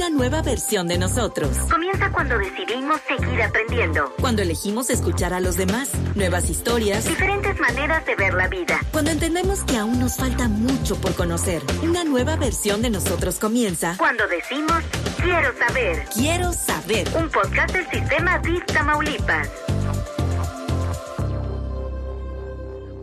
una 0.00 0.08
nueva 0.08 0.40
versión 0.40 0.88
de 0.88 0.96
nosotros. 0.96 1.50
Comienza 1.70 2.10
cuando 2.10 2.38
decidimos 2.38 2.98
seguir 3.02 3.42
aprendiendo. 3.42 4.10
Cuando 4.18 4.40
elegimos 4.40 4.88
escuchar 4.88 5.34
a 5.34 5.40
los 5.40 5.58
demás, 5.58 5.90
nuevas 6.14 6.48
historias, 6.48 7.04
Diferentes 7.04 7.60
maneras 7.60 8.06
de 8.06 8.16
ver 8.16 8.32
la 8.32 8.48
vida. 8.48 8.80
cuando 8.92 9.10
entendemos 9.10 9.62
que 9.64 9.76
aún 9.76 10.00
nos 10.00 10.16
falta 10.16 10.48
mucho 10.48 10.98
por 10.98 11.14
conocer. 11.14 11.62
Una 11.82 12.02
nueva 12.04 12.36
versión 12.36 12.80
de 12.80 12.88
nosotros 12.88 13.38
comienza. 13.38 13.96
Cuando 13.98 14.26
decimos 14.28 14.82
quiero 15.22 15.52
saber. 15.58 16.06
Quiero 16.14 16.52
saber. 16.54 17.06
Un 17.14 17.28
podcast 17.28 17.74
del 17.74 17.86
sistema 17.90 18.38
DIF 18.38 18.64
Tamaulipas. 18.64 19.50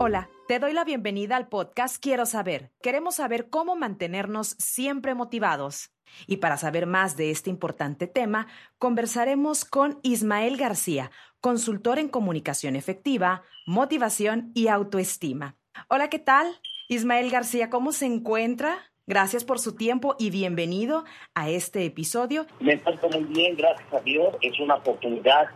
Hola, 0.00 0.28
te 0.48 0.58
doy 0.58 0.72
la 0.72 0.82
bienvenida 0.82 1.36
al 1.36 1.46
podcast 1.46 2.02
Quiero 2.02 2.26
saber. 2.26 2.72
Queremos 2.82 3.14
saber 3.14 3.50
cómo 3.50 3.76
mantenernos 3.76 4.56
siempre 4.58 5.14
motivados. 5.14 5.92
Y 6.26 6.38
para 6.38 6.56
saber 6.56 6.86
más 6.86 7.16
de 7.16 7.30
este 7.30 7.50
importante 7.50 8.06
tema, 8.06 8.46
conversaremos 8.78 9.64
con 9.64 9.98
Ismael 10.02 10.56
García, 10.56 11.10
consultor 11.40 11.98
en 11.98 12.08
comunicación 12.08 12.76
efectiva, 12.76 13.42
motivación 13.66 14.50
y 14.54 14.68
autoestima. 14.68 15.56
Hola, 15.88 16.08
¿qué 16.10 16.18
tal? 16.18 16.46
Ismael 16.88 17.30
García, 17.30 17.70
¿cómo 17.70 17.92
se 17.92 18.06
encuentra? 18.06 18.78
Gracias 19.06 19.44
por 19.44 19.58
su 19.58 19.74
tiempo 19.74 20.16
y 20.18 20.30
bienvenido 20.30 21.04
a 21.34 21.48
este 21.48 21.84
episodio. 21.86 22.46
Me 22.60 22.74
encuentro 22.74 23.08
muy 23.08 23.24
bien, 23.24 23.56
gracias 23.56 23.90
a 23.92 24.00
Dios. 24.00 24.34
Es 24.42 24.58
una 24.60 24.76
oportunidad 24.76 25.48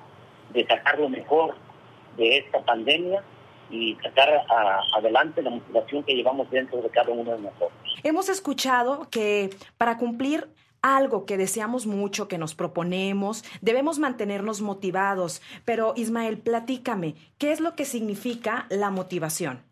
de 0.54 0.66
sacar 0.66 0.98
lo 0.98 1.08
mejor 1.08 1.54
de 2.16 2.38
esta 2.38 2.64
pandemia 2.64 3.22
y 3.70 3.94
sacar 4.02 4.28
adelante 4.94 5.42
la 5.42 5.50
motivación 5.50 6.02
que 6.04 6.14
llevamos 6.14 6.50
dentro 6.50 6.80
de 6.80 6.88
cada 6.90 7.10
uno 7.10 7.30
de 7.30 7.42
nosotros. 7.42 7.91
Hemos 8.04 8.28
escuchado 8.28 9.08
que 9.10 9.50
para 9.78 9.96
cumplir 9.96 10.48
algo 10.82 11.24
que 11.24 11.36
deseamos 11.36 11.86
mucho, 11.86 12.26
que 12.26 12.36
nos 12.36 12.56
proponemos, 12.56 13.44
debemos 13.60 14.00
mantenernos 14.00 14.60
motivados. 14.60 15.40
Pero 15.64 15.94
Ismael, 15.96 16.38
platícame, 16.38 17.14
¿qué 17.38 17.52
es 17.52 17.60
lo 17.60 17.76
que 17.76 17.84
significa 17.84 18.66
la 18.70 18.90
motivación? 18.90 19.62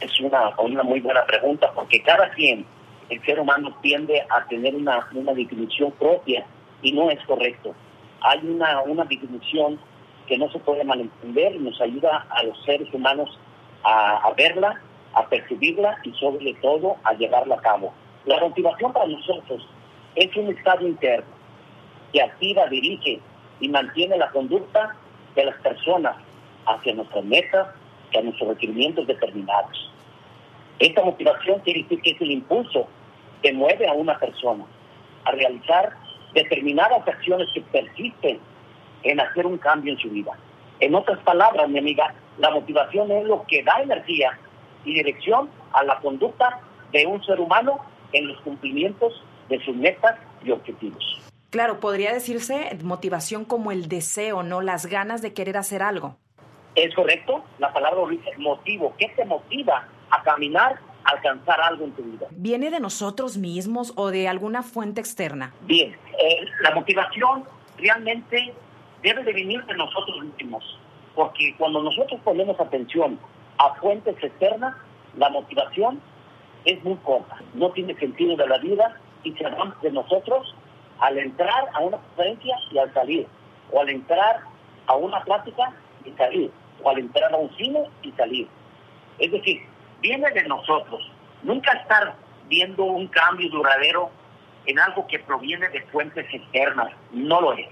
Es 0.00 0.20
una, 0.20 0.54
una 0.60 0.82
muy 0.82 1.00
buena 1.00 1.24
pregunta 1.24 1.72
porque 1.74 2.02
cada 2.02 2.30
quien, 2.32 2.66
el 3.08 3.24
ser 3.24 3.40
humano 3.40 3.74
tiende 3.80 4.20
a 4.28 4.46
tener 4.48 4.76
una, 4.76 5.08
una 5.14 5.32
definición 5.32 5.92
propia 5.92 6.44
y 6.82 6.92
no 6.92 7.10
es 7.10 7.24
correcto. 7.24 7.74
Hay 8.20 8.40
una, 8.46 8.82
una 8.82 9.08
que 9.08 10.36
no 10.36 10.52
se 10.52 10.58
puede 10.58 10.84
malentender 10.84 11.54
y 11.54 11.58
nos 11.58 11.80
ayuda 11.80 12.26
a 12.28 12.42
los 12.42 12.62
seres 12.64 12.92
humanos 12.92 13.40
a 13.82 14.30
verla, 14.36 14.78
a 15.18 15.28
percibirla 15.28 15.98
y 16.04 16.12
sobre 16.12 16.54
todo 16.54 16.96
a 17.02 17.12
llevarla 17.14 17.56
a 17.56 17.60
cabo. 17.60 17.92
La 18.24 18.38
motivación 18.38 18.92
para 18.92 19.06
nosotros 19.06 19.66
es 20.14 20.34
un 20.36 20.48
estado 20.48 20.86
interno 20.86 21.26
que 22.12 22.22
activa, 22.22 22.66
dirige 22.68 23.20
y 23.60 23.68
mantiene 23.68 24.16
la 24.16 24.30
conducta 24.30 24.94
de 25.34 25.44
las 25.44 25.56
personas 25.56 26.16
hacia 26.66 26.94
nuestras 26.94 27.24
metas 27.24 27.68
y 28.12 28.18
a 28.18 28.22
nuestros 28.22 28.50
requerimientos 28.50 29.06
determinados. 29.08 29.90
Esta 30.78 31.02
motivación 31.02 31.60
quiere 31.60 31.82
decir 31.82 32.00
que 32.00 32.10
es 32.10 32.20
el 32.20 32.30
impulso 32.30 32.86
que 33.42 33.52
mueve 33.52 33.88
a 33.88 33.92
una 33.94 34.16
persona 34.18 34.64
a 35.24 35.32
realizar 35.32 35.94
determinadas 36.32 37.06
acciones 37.08 37.48
que 37.52 37.60
persisten 37.62 38.38
en 39.02 39.20
hacer 39.20 39.46
un 39.46 39.58
cambio 39.58 39.94
en 39.94 39.98
su 39.98 40.08
vida. 40.10 40.32
En 40.78 40.94
otras 40.94 41.18
palabras, 41.20 41.68
mi 41.68 41.80
amiga, 41.80 42.14
la 42.38 42.50
motivación 42.50 43.10
es 43.10 43.24
lo 43.24 43.44
que 43.48 43.64
da 43.64 43.82
energía 43.82 44.38
y 44.84 44.94
dirección 44.94 45.50
a 45.72 45.84
la 45.84 45.98
conducta 46.00 46.60
de 46.92 47.06
un 47.06 47.22
ser 47.24 47.40
humano 47.40 47.78
en 48.12 48.28
los 48.28 48.40
cumplimientos 48.40 49.12
de 49.48 49.62
sus 49.64 49.76
metas 49.76 50.18
y 50.44 50.50
objetivos. 50.50 51.04
Claro, 51.50 51.80
podría 51.80 52.12
decirse 52.12 52.76
motivación 52.82 53.44
como 53.44 53.72
el 53.72 53.88
deseo, 53.88 54.42
no 54.42 54.60
las 54.60 54.86
ganas 54.86 55.22
de 55.22 55.32
querer 55.32 55.56
hacer 55.56 55.82
algo. 55.82 56.16
¿Es 56.74 56.94
correcto? 56.94 57.44
La 57.58 57.72
palabra 57.72 58.02
dice 58.10 58.30
motivo. 58.36 58.94
¿Qué 58.98 59.08
te 59.16 59.24
motiva 59.24 59.88
a 60.10 60.22
caminar, 60.22 60.78
a 61.04 61.10
alcanzar 61.10 61.60
algo 61.60 61.84
en 61.84 61.92
tu 61.92 62.02
vida? 62.02 62.26
¿Viene 62.30 62.70
de 62.70 62.80
nosotros 62.80 63.38
mismos 63.38 63.94
o 63.96 64.10
de 64.10 64.28
alguna 64.28 64.62
fuente 64.62 65.00
externa? 65.00 65.54
Bien, 65.62 65.92
eh, 65.92 66.44
la 66.60 66.74
motivación 66.74 67.44
realmente 67.78 68.52
debe 69.02 69.24
de 69.24 69.32
venir 69.32 69.64
de 69.64 69.74
nosotros 69.74 70.22
mismos, 70.22 70.78
porque 71.14 71.54
cuando 71.56 71.82
nosotros 71.82 72.20
ponemos 72.22 72.60
atención 72.60 73.18
a 73.58 73.74
fuentes 73.74 74.16
externas, 74.22 74.74
la 75.16 75.28
motivación 75.30 76.00
es 76.64 76.82
muy 76.84 76.96
corta, 76.96 77.36
no 77.54 77.70
tiene 77.70 77.94
sentido 77.96 78.36
de 78.36 78.46
la 78.46 78.58
vida 78.58 78.96
y 79.24 79.32
se 79.32 79.44
va 79.44 79.74
de 79.82 79.90
nosotros 79.90 80.54
al 81.00 81.18
entrar 81.18 81.68
a 81.74 81.80
una 81.80 81.98
conferencia 81.98 82.56
y 82.70 82.78
al 82.78 82.92
salir, 82.92 83.26
o 83.72 83.80
al 83.80 83.88
entrar 83.88 84.40
a 84.86 84.94
una 84.94 85.22
plática 85.24 85.72
y 86.04 86.10
salir, 86.12 86.50
o 86.82 86.90
al 86.90 86.98
entrar 86.98 87.32
a 87.32 87.36
un 87.36 87.54
cine 87.56 87.84
y 88.02 88.12
salir. 88.12 88.48
Es 89.18 89.30
decir, 89.30 89.62
viene 90.00 90.30
de 90.30 90.44
nosotros, 90.44 91.00
nunca 91.42 91.72
estar 91.72 92.14
viendo 92.48 92.84
un 92.84 93.06
cambio 93.08 93.48
duradero 93.50 94.10
en 94.66 94.78
algo 94.78 95.06
que 95.06 95.18
proviene 95.20 95.68
de 95.70 95.80
fuentes 95.86 96.26
externas, 96.32 96.92
no 97.12 97.40
lo 97.40 97.52
es. 97.54 97.68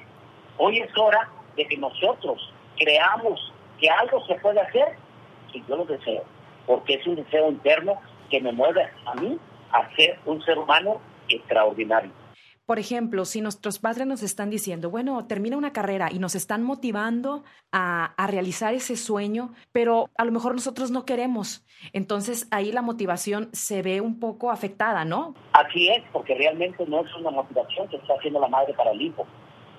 Hoy 0.58 0.78
es 0.78 0.96
hora 0.96 1.28
de 1.56 1.66
que 1.66 1.76
nosotros 1.76 2.52
creamos 2.78 3.52
que 3.78 3.90
algo 3.90 4.24
se 4.26 4.34
puede 4.36 4.60
hacer 4.60 4.96
si 5.52 5.62
yo 5.68 5.76
lo 5.76 5.84
deseo, 5.84 6.24
porque 6.66 6.94
es 6.94 7.06
un 7.06 7.16
deseo 7.16 7.50
interno 7.50 7.94
que 8.30 8.40
me 8.40 8.52
mueve 8.52 8.88
a 9.04 9.14
mí 9.14 9.38
a 9.72 9.94
ser 9.96 10.18
un 10.26 10.42
ser 10.42 10.58
humano 10.58 11.00
extraordinario. 11.28 12.12
Por 12.66 12.80
ejemplo, 12.80 13.24
si 13.24 13.40
nuestros 13.40 13.78
padres 13.78 14.08
nos 14.08 14.24
están 14.24 14.50
diciendo, 14.50 14.90
bueno, 14.90 15.24
termina 15.28 15.56
una 15.56 15.72
carrera 15.72 16.08
y 16.10 16.18
nos 16.18 16.34
están 16.34 16.64
motivando 16.64 17.44
a, 17.70 18.06
a, 18.16 18.26
realizar 18.26 18.74
ese 18.74 18.96
sueño, 18.96 19.52
pero 19.70 20.10
a 20.18 20.24
lo 20.24 20.32
mejor 20.32 20.52
nosotros 20.52 20.90
no 20.90 21.04
queremos. 21.04 21.64
Entonces 21.92 22.48
ahí 22.50 22.72
la 22.72 22.82
motivación 22.82 23.50
se 23.52 23.82
ve 23.82 24.00
un 24.00 24.18
poco 24.18 24.50
afectada, 24.50 25.04
¿no? 25.04 25.34
Así 25.52 25.88
es, 25.90 26.02
porque 26.12 26.34
realmente 26.34 26.84
no 26.88 27.04
es 27.04 27.14
una 27.14 27.30
motivación 27.30 27.86
que 27.86 27.98
está 27.98 28.14
haciendo 28.14 28.40
la 28.40 28.48
madre 28.48 28.74
para 28.74 28.90
el 28.90 29.00
hijo. 29.00 29.24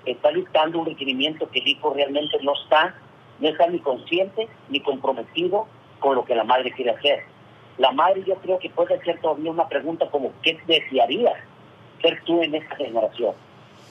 Está 0.05 0.29
dictando 0.31 0.79
un 0.79 0.85
requerimiento 0.85 1.49
que 1.51 1.59
el 1.59 1.67
hijo 1.67 1.93
realmente 1.93 2.37
no 2.41 2.53
está, 2.63 2.95
no 3.39 3.49
está 3.49 3.67
ni 3.67 3.79
consciente 3.79 4.47
ni 4.69 4.79
comprometido 4.81 5.67
con 5.99 6.15
lo 6.15 6.25
que 6.25 6.35
la 6.35 6.43
madre 6.43 6.71
quiere 6.71 6.91
hacer. 6.91 7.23
La 7.77 7.91
madre 7.91 8.23
yo 8.25 8.35
creo 8.35 8.59
que 8.59 8.69
puede 8.69 8.95
hacer 8.95 9.19
todavía 9.21 9.51
una 9.51 9.67
pregunta 9.67 10.09
como, 10.09 10.31
¿qué 10.41 10.59
desearías? 10.67 11.37
ser 12.01 12.21
tú 12.23 12.41
en 12.41 12.55
esta 12.55 12.75
generación. 12.75 13.33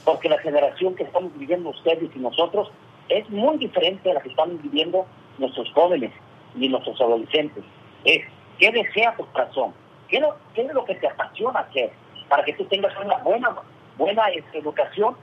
Porque 0.04 0.28
la 0.28 0.38
generación 0.38 0.94
que 0.94 1.04
estamos 1.04 1.36
viviendo 1.36 1.70
ustedes 1.70 2.10
y 2.14 2.18
nosotros 2.18 2.70
es 3.08 3.28
muy 3.30 3.58
diferente 3.58 4.10
a 4.10 4.14
la 4.14 4.20
que 4.20 4.28
estamos 4.28 4.62
viviendo 4.62 5.06
nuestros 5.38 5.70
jóvenes 5.72 6.12
y 6.56 6.68
nuestros 6.68 7.00
adolescentes. 7.00 7.64
Es, 8.04 8.24
¿qué 8.58 8.70
desea 8.70 9.14
tu 9.16 9.26
corazón? 9.26 9.72
¿Qué, 10.08 10.22
¿Qué, 10.54 10.62
es 10.62 10.72
lo 10.72 10.84
que 10.84 10.94
te 10.94 11.08
apasiona 11.08 11.60
hacer? 11.60 11.90
Para 12.28 12.44
que 12.44 12.52
tú 12.54 12.64
tengas 12.66 12.92
una 13.04 13.16
buena, 13.18 13.56
buena 13.96 14.28
este, 14.28 14.58
educación, 14.58 15.16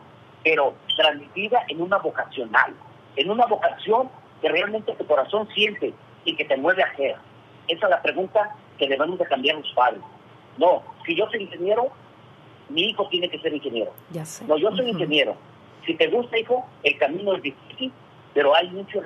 pero 0.44 0.74
transmitida 0.98 1.64
en 1.70 1.82
una 1.82 1.98
vocacional, 1.98 2.74
en 3.16 3.30
una 3.30 3.46
vocación 3.46 4.10
que 4.42 4.50
realmente 4.50 4.94
tu 4.96 5.06
corazón 5.06 5.48
siente 5.54 5.94
y 6.26 6.36
que 6.36 6.46
te 6.46 6.58
mueve 6.58 6.84
a 6.84 6.88
hacer. 6.88 7.16
Esa 7.68 7.86
es 7.86 7.90
la 7.90 8.02
pregunta 8.02 8.56
que 8.78 8.88
debemos 8.88 9.18
de 9.20 9.26
cambiar 9.26 9.58
los 9.58 9.72
padres. 9.74 10.02
No, 10.58 10.84
si 11.06 11.16
yo 11.16 11.28
soy 11.30 11.44
ingeniero, 11.44 11.92
mi 12.70 12.90
hijo 12.90 13.08
tiene 13.10 13.30
que 13.30 13.40
ser 13.40 13.54
ingeniero. 13.54 13.94
Ya 14.12 14.26
sé. 14.26 14.46
No, 14.46 14.58
yo 14.58 14.70
soy 14.72 14.82
uh 14.82 14.90
-huh. 14.90 14.92
ingeniero. 14.92 15.36
Si 15.86 15.96
te 15.96 16.08
gusta, 16.08 16.38
hijo, 16.38 16.66
el 16.84 16.98
camino 16.98 17.36
es 17.36 17.42
difícil, 17.42 17.92
pero 18.34 18.56
hay, 18.56 18.70
mucho, 18.70 19.02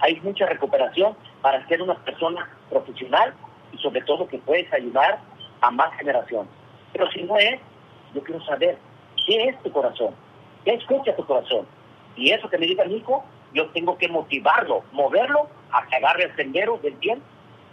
hay 0.00 0.20
mucha 0.20 0.46
recuperación 0.46 1.16
para 1.42 1.66
ser 1.68 1.82
una 1.82 1.94
persona 2.04 2.48
profesional 2.70 3.34
y 3.72 3.78
sobre 3.78 4.02
todo 4.02 4.26
que 4.26 4.38
puedes 4.38 4.72
ayudar 4.72 5.20
a 5.60 5.70
más 5.70 5.96
generaciones. 5.96 6.50
Pero 6.92 7.10
si 7.10 7.22
no 7.22 7.36
es, 7.36 7.60
yo 8.14 8.22
quiero 8.22 8.44
saber 8.44 8.78
qué 9.26 9.44
es 9.44 9.62
tu 9.62 9.70
corazón, 9.70 10.14
qué 10.64 10.74
escucha 10.74 11.14
tu 11.14 11.24
corazón. 11.24 11.66
Y 12.16 12.30
eso 12.30 12.48
que 12.48 12.58
me 12.58 12.66
diga 12.66 12.84
mi 12.84 12.96
hijo, 12.96 13.24
yo 13.54 13.70
tengo 13.70 13.98
que 13.98 14.08
motivarlo, 14.08 14.84
moverlo 14.92 15.48
a 15.72 15.86
que 15.86 15.96
agarre 15.96 16.24
el 16.24 16.36
sendero 16.36 16.78
del 16.82 16.94
bien 16.94 17.22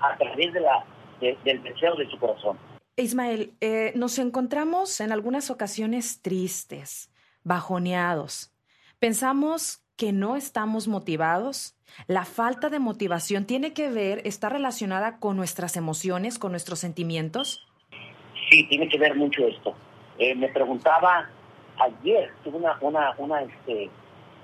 a 0.02 0.18
través 0.18 0.54
de 0.54 0.60
la, 0.60 0.86
de, 1.20 1.38
del 1.44 1.64
deseo 1.64 1.96
de 1.96 2.10
su 2.10 2.18
corazón. 2.18 2.58
Ismael, 2.98 3.54
eh, 3.60 3.92
nos 3.96 4.20
encontramos 4.20 5.02
en 5.02 5.12
algunas 5.12 5.50
ocasiones 5.52 6.22
tristes, 6.22 7.12
bajoneados. 7.44 8.54
Pensamos 9.00 9.84
que 9.98 10.14
no 10.14 10.36
estamos 10.36 10.88
motivados. 10.88 11.78
La 12.08 12.26
falta 12.26 12.70
de 12.70 12.80
motivación 12.80 13.46
tiene 13.46 13.74
que 13.74 13.90
ver, 13.90 14.22
está 14.26 14.50
relacionada 14.50 15.20
con 15.20 15.38
nuestras 15.38 15.78
emociones, 15.78 16.40
con 16.40 16.52
nuestros 16.52 16.80
sentimientos. 16.80 17.66
Sí, 18.50 18.68
tiene 18.68 18.88
que 18.90 18.98
ver 18.98 19.16
mucho 19.16 19.46
esto. 19.46 19.76
Eh, 20.18 20.36
me 20.36 20.50
preguntaba 20.50 21.30
ayer, 21.78 22.32
tuve 22.44 22.58
una, 22.58 22.78
una, 22.82 23.14
una, 23.18 23.42
este, 23.42 23.90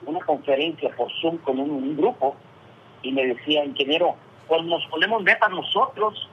una 0.06 0.20
conferencia 0.22 0.90
por 0.96 1.12
Zoom 1.22 1.38
con 1.38 1.60
un, 1.60 1.70
un 1.70 1.98
grupo 1.98 2.36
y 3.02 3.12
me 3.12 3.26
decía, 3.26 3.64
ingeniero, 3.66 4.16
cuando 4.48 4.78
nos 4.78 4.86
ponemos 4.88 5.24
metas 5.24 5.50
nosotros 5.50 6.30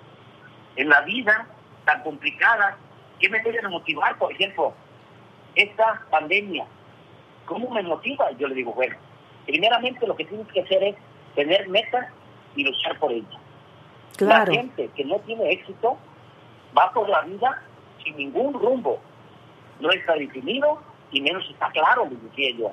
en 0.76 0.88
la 0.88 1.00
vida, 1.02 1.46
tan 1.84 2.02
complicadas, 2.02 2.76
¿qué 3.18 3.28
me 3.28 3.40
deben 3.40 3.70
motivar? 3.70 4.16
Por 4.18 4.32
ejemplo, 4.32 4.72
esta 5.54 6.02
pandemia, 6.10 6.66
¿cómo 7.46 7.70
me 7.70 7.82
motiva? 7.82 8.30
Yo 8.32 8.48
le 8.48 8.54
digo, 8.54 8.72
bueno, 8.72 8.96
primeramente 9.46 10.06
lo 10.06 10.14
que 10.14 10.24
tienes 10.24 10.46
que 10.48 10.60
hacer 10.60 10.82
es 10.82 10.96
tener 11.34 11.68
metas 11.68 12.06
y 12.54 12.64
luchar 12.64 12.98
por 12.98 13.12
ellas. 13.12 13.40
La 14.18 14.44
gente 14.46 14.90
que 14.96 15.04
no 15.04 15.18
tiene 15.20 15.52
éxito 15.52 15.96
va 16.76 16.92
por 16.92 17.08
la 17.08 17.22
vida 17.22 17.62
sin 18.02 18.16
ningún 18.16 18.52
rumbo. 18.52 18.98
No 19.80 19.90
está 19.90 20.14
definido 20.14 20.82
y 21.12 21.20
menos 21.20 21.48
está 21.48 21.70
claro, 21.70 22.06
le 22.10 22.16
decía 22.16 22.56
yo. 22.58 22.72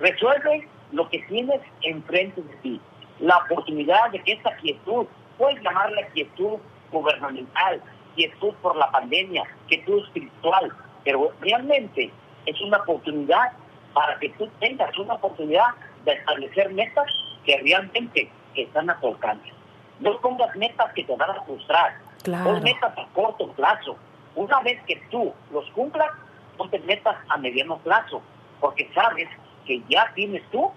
Resuelve 0.00 0.66
lo 0.92 1.08
que 1.10 1.18
tienes 1.28 1.60
enfrente 1.82 2.40
de 2.42 2.54
ti. 2.56 2.80
La 3.20 3.36
oportunidad 3.38 4.10
de 4.10 4.22
que 4.22 4.32
esta 4.32 4.56
quietud, 4.56 5.06
puedes 5.36 5.62
llamarla 5.62 6.06
quietud 6.08 6.58
gubernamental, 6.90 7.82
quietud 8.14 8.54
por 8.62 8.76
la 8.76 8.90
pandemia, 8.90 9.44
quietud 9.68 10.02
espiritual, 10.04 10.72
pero 11.04 11.32
realmente 11.40 12.10
es 12.46 12.60
una 12.62 12.78
oportunidad 12.78 13.52
para 13.92 14.18
que 14.18 14.30
tú 14.30 14.48
tengas 14.58 14.96
una 14.98 15.14
oportunidad 15.14 15.68
de 16.04 16.12
establecer 16.12 16.72
metas 16.72 17.06
que 17.44 17.58
realmente 17.58 18.30
están 18.54 18.88
a 18.88 18.98
tu 19.00 19.08
alcance. 19.08 19.52
No 20.00 20.18
pongas 20.20 20.54
metas 20.56 20.92
que 20.94 21.04
te 21.04 21.14
van 21.14 21.30
a 21.30 21.42
frustrar. 21.42 21.98
Pon 22.24 22.62
metas 22.62 22.96
a 22.96 23.06
corto 23.12 23.48
plazo. 23.52 23.96
Una 24.34 24.60
vez 24.60 24.80
que 24.86 24.96
tú 25.10 25.32
los 25.52 25.68
cumplas, 25.72 26.10
ponte 26.56 26.78
metas 26.80 27.16
a 27.28 27.36
mediano 27.36 27.78
plazo, 27.78 28.22
porque 28.60 28.90
sabes 28.94 29.28
que 29.70 29.80
ya 29.88 30.10
tienes 30.16 30.42
tú 30.50 30.68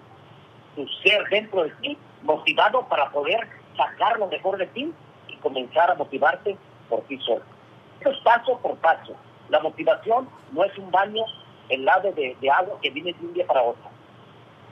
tu 0.76 0.86
ser 1.02 1.28
dentro 1.28 1.64
de 1.64 1.70
ti 1.82 1.98
motivado 2.22 2.86
para 2.86 3.10
poder 3.10 3.40
sacar 3.76 4.16
lo 4.20 4.28
mejor 4.28 4.56
de 4.56 4.68
ti 4.68 4.92
y 5.26 5.36
comenzar 5.38 5.90
a 5.90 5.96
motivarte 5.96 6.56
por 6.88 7.02
ti 7.02 7.18
solo. 7.18 7.42
Esto 7.98 8.12
es 8.12 8.18
paso 8.18 8.56
por 8.60 8.76
paso. 8.76 9.16
La 9.48 9.58
motivación 9.58 10.28
no 10.52 10.62
es 10.62 10.78
un 10.78 10.92
baño 10.92 11.24
helado 11.68 12.12
de, 12.12 12.36
de 12.40 12.50
agua 12.50 12.78
que 12.80 12.90
viene 12.90 13.12
de 13.14 13.26
un 13.26 13.34
día 13.34 13.44
para 13.48 13.62
otro. 13.62 13.82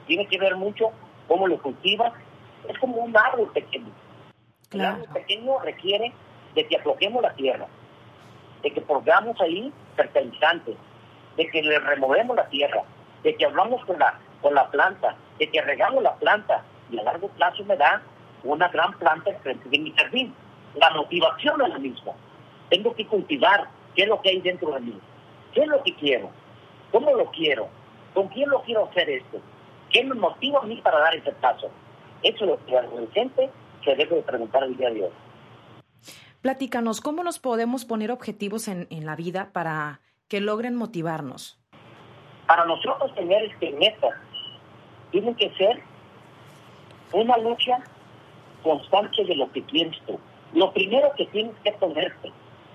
Tiene 0.07 0.25
que 0.27 0.37
ver 0.37 0.55
mucho 0.55 0.91
cómo 1.27 1.45
lo 1.45 1.61
cultivas. 1.61 2.13
Es 2.69 2.77
como 2.79 2.95
un 2.95 3.17
árbol 3.17 3.51
pequeño. 3.51 3.91
El 4.71 4.85
árbol 4.85 5.07
pequeño 5.13 5.59
requiere 5.59 6.13
de 6.55 6.65
que 6.65 6.77
aflojemos 6.77 7.21
la 7.21 7.33
tierra, 7.33 7.67
de 8.61 8.71
que 8.71 8.79
pongamos 8.79 9.39
ahí 9.41 9.73
fertilizantes, 9.97 10.77
de 11.35 11.47
que 11.49 11.61
le 11.61 11.77
removemos 11.79 12.37
la 12.37 12.47
tierra, 12.47 12.83
de 13.23 13.35
que 13.35 13.45
hablamos 13.45 13.83
con 13.85 13.97
la, 13.97 14.19
con 14.41 14.53
la 14.53 14.69
planta, 14.69 15.15
de 15.39 15.49
que 15.49 15.61
regamos 15.61 16.03
la 16.03 16.15
planta 16.15 16.63
y 16.91 16.99
a 16.99 17.03
largo 17.03 17.29
plazo 17.29 17.63
me 17.65 17.77
da 17.77 18.01
una 18.43 18.67
gran 18.67 18.93
planta 18.93 19.31
frente 19.41 19.69
de 19.69 19.79
mi 19.79 19.91
jardín. 19.91 20.33
La 20.75 20.89
motivación 20.91 21.61
es 21.61 21.69
la 21.69 21.79
misma. 21.79 22.11
Tengo 22.69 22.93
que 22.93 23.07
cultivar 23.07 23.67
qué 23.95 24.03
es 24.03 24.09
lo 24.09 24.21
que 24.21 24.29
hay 24.29 24.41
dentro 24.41 24.71
de 24.71 24.81
mí, 24.81 24.99
qué 25.53 25.61
es 25.61 25.67
lo 25.67 25.81
que 25.83 25.95
quiero, 25.95 26.29
cómo 26.91 27.13
lo 27.15 27.25
quiero, 27.31 27.69
con 28.13 28.27
quién 28.27 28.49
lo 28.49 28.61
quiero 28.63 28.85
hacer 28.85 29.09
esto, 29.09 29.39
qué 29.91 30.03
me 30.03 30.15
motiva 30.15 30.59
a 30.59 30.65
mí 30.65 30.81
para 30.81 30.99
dar 30.99 31.15
ese 31.15 31.31
paso. 31.33 31.69
Eso 32.21 32.43
es 32.43 32.49
lo 32.49 32.65
que 32.65 32.71
el 32.71 32.85
adolescente 32.85 33.49
se 33.83 33.95
debe 33.95 34.15
de 34.17 34.21
preguntar 34.23 34.63
el 34.63 34.75
día 34.75 34.89
de 34.89 35.03
hoy. 35.03 35.11
Platícanos, 36.41 36.99
¿cómo 36.99 37.23
nos 37.23 37.39
podemos 37.39 37.85
poner 37.85 38.11
objetivos 38.11 38.67
en, 38.67 38.87
en 38.89 39.05
la 39.05 39.15
vida 39.15 39.51
para 39.53 40.01
que 40.27 40.41
logren 40.41 40.75
motivarnos? 40.75 41.62
Para 42.47 42.65
nosotros 42.65 43.13
tener 43.15 43.43
este 43.43 43.71
meta, 43.71 44.09
tiene 45.11 45.35
que 45.35 45.49
ser 45.51 45.81
una 47.11 47.37
lucha 47.37 47.79
constante 48.63 49.23
de 49.23 49.35
lo 49.35 49.51
que 49.51 49.63
quieres 49.63 49.97
tú. 50.05 50.19
Lo 50.53 50.71
primero 50.71 51.11
que 51.15 51.25
tienes 51.27 51.55
que 51.63 51.71
ponerte, 51.73 52.31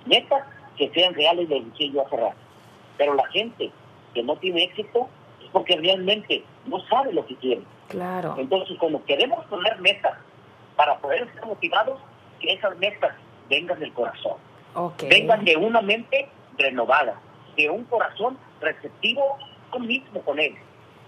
metas 0.06 0.44
que 0.76 0.90
sean 0.90 1.14
reales, 1.14 1.48
de 1.48 1.60
decía 1.60 1.90
yo 1.92 2.06
hace 2.06 2.16
Pero 2.96 3.14
la 3.14 3.26
gente 3.28 3.70
que 4.14 4.22
no 4.22 4.36
tiene 4.36 4.64
éxito 4.64 5.08
es 5.42 5.48
porque 5.50 5.76
realmente 5.76 6.44
no 6.66 6.80
sabe 6.86 7.12
lo 7.12 7.26
que 7.26 7.36
quiere. 7.36 7.62
Claro. 7.88 8.36
Entonces, 8.38 8.76
como 8.78 9.04
queremos 9.04 9.44
poner 9.46 9.78
metas 9.80 10.18
para 10.76 10.96
poder 10.98 11.22
estar 11.22 11.46
motivados, 11.46 12.00
que 12.40 12.52
esas 12.52 12.76
metas 12.78 13.14
vengan 13.48 13.80
del 13.80 13.92
corazón. 13.92 14.36
Vengan 15.08 15.44
de 15.44 15.56
una 15.56 15.80
mente 15.80 16.28
renovada, 16.56 17.20
de 17.56 17.68
un 17.70 17.84
corazón 17.84 18.38
receptivo 18.60 19.38
tú 19.72 19.80
mismo 19.80 20.20
con 20.22 20.38
él, 20.38 20.54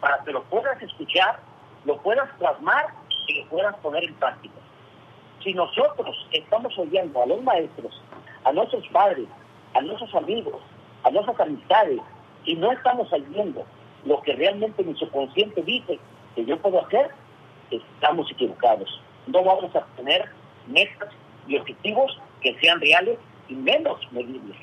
para 0.01 0.23
que 0.25 0.33
lo 0.33 0.43
puedas 0.45 0.81
escuchar, 0.83 1.41
lo 1.85 2.01
puedas 2.03 2.29
plasmar 2.39 2.87
y 3.29 3.41
lo 3.41 3.49
puedas 3.49 3.77
poner 3.77 4.05
en 4.05 4.15
práctica. 4.15 4.55
Si 5.43 5.55
nosotros 5.55 6.17
estamos 6.33 6.77
oyendo 6.79 7.23
a 7.23 7.27
los 7.27 7.43
maestros, 7.43 8.03
a 8.45 8.53
nuestros 8.53 8.87
padres, 8.89 9.27
a 9.75 9.81
nuestros 9.81 10.15
amigos, 10.15 10.61
a 11.05 11.11
nuestras 11.11 11.41
amistades, 11.41 12.01
y 12.45 12.55
no 12.57 12.73
estamos 12.73 13.13
oyendo 13.13 13.65
lo 14.05 14.21
que 14.23 14.33
realmente 14.33 14.83
mi 14.83 14.95
subconsciente 14.95 15.63
dice 15.63 15.99
que 16.35 16.45
yo 16.45 16.59
puedo 16.59 16.85
hacer, 16.85 17.11
estamos 17.71 18.31
equivocados. 18.31 18.89
No 19.27 19.45
vamos 19.45 19.75
a 19.77 19.85
tener 19.97 20.29
metas 20.67 21.11
y 21.47 21.57
objetivos 21.57 22.19
que 22.41 22.59
sean 22.61 22.81
reales 22.81 23.19
y 23.49 23.55
menos 23.55 24.01
medibles. 24.13 24.57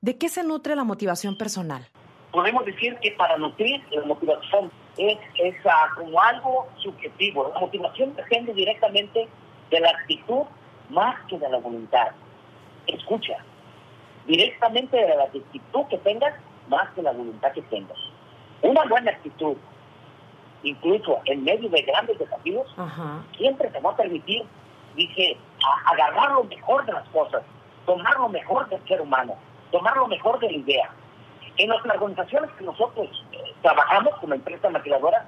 ¿De 0.00 0.16
qué 0.16 0.28
se 0.28 0.44
nutre 0.44 0.76
la 0.76 0.84
motivación 0.84 1.36
personal? 1.36 1.86
Podemos 2.32 2.64
decir 2.64 2.96
que 2.98 3.10
para 3.12 3.36
nutrir 3.38 3.82
la 3.90 4.04
motivación 4.04 4.70
es, 4.96 5.18
es 5.36 5.54
como 5.96 6.20
algo 6.20 6.68
subjetivo. 6.76 7.50
La 7.54 7.60
motivación 7.60 8.14
depende 8.14 8.52
directamente 8.54 9.28
de 9.70 9.80
la 9.80 9.90
actitud 9.90 10.42
más 10.90 11.16
que 11.26 11.38
de 11.38 11.48
la 11.48 11.58
voluntad. 11.58 12.08
Escucha, 12.86 13.38
directamente 14.26 14.96
de 14.96 15.16
la 15.16 15.24
actitud 15.24 15.86
que 15.88 15.98
tengas 15.98 16.34
más 16.68 16.88
que 16.90 17.02
la 17.02 17.12
voluntad 17.12 17.52
que 17.52 17.62
tengas. 17.62 17.98
Una 18.62 18.84
buena 18.84 19.10
actitud, 19.10 19.56
incluso 20.62 21.20
en 21.24 21.44
medio 21.44 21.68
de 21.68 21.82
grandes 21.82 22.18
desafíos, 22.18 22.66
siempre 23.36 23.68
te 23.70 23.80
va 23.80 23.90
a 23.90 23.96
permitir, 23.96 24.44
dije, 24.94 25.36
agarrar 25.86 26.32
lo 26.32 26.44
mejor 26.44 26.84
de 26.84 26.92
las 26.92 27.08
cosas, 27.08 27.42
tomar 27.86 28.16
lo 28.18 28.28
mejor 28.28 28.68
del 28.68 28.86
ser 28.86 29.00
humano, 29.00 29.34
tomar 29.72 29.96
lo 29.96 30.06
mejor 30.06 30.38
de 30.40 30.50
la 30.50 30.58
idea. 30.58 30.90
En 31.60 31.68
las 31.68 31.84
organizaciones 31.84 32.50
que 32.52 32.64
nosotros 32.64 33.06
eh, 33.32 33.36
trabajamos 33.60 34.14
como 34.18 34.32
empresa 34.32 34.70
maquiladora, 34.70 35.26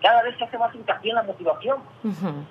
cada 0.00 0.22
vez 0.22 0.34
se 0.38 0.44
hace 0.44 0.56
más 0.56 0.74
hincapié 0.74 1.10
en 1.10 1.16
la 1.16 1.24
motivación, 1.24 1.82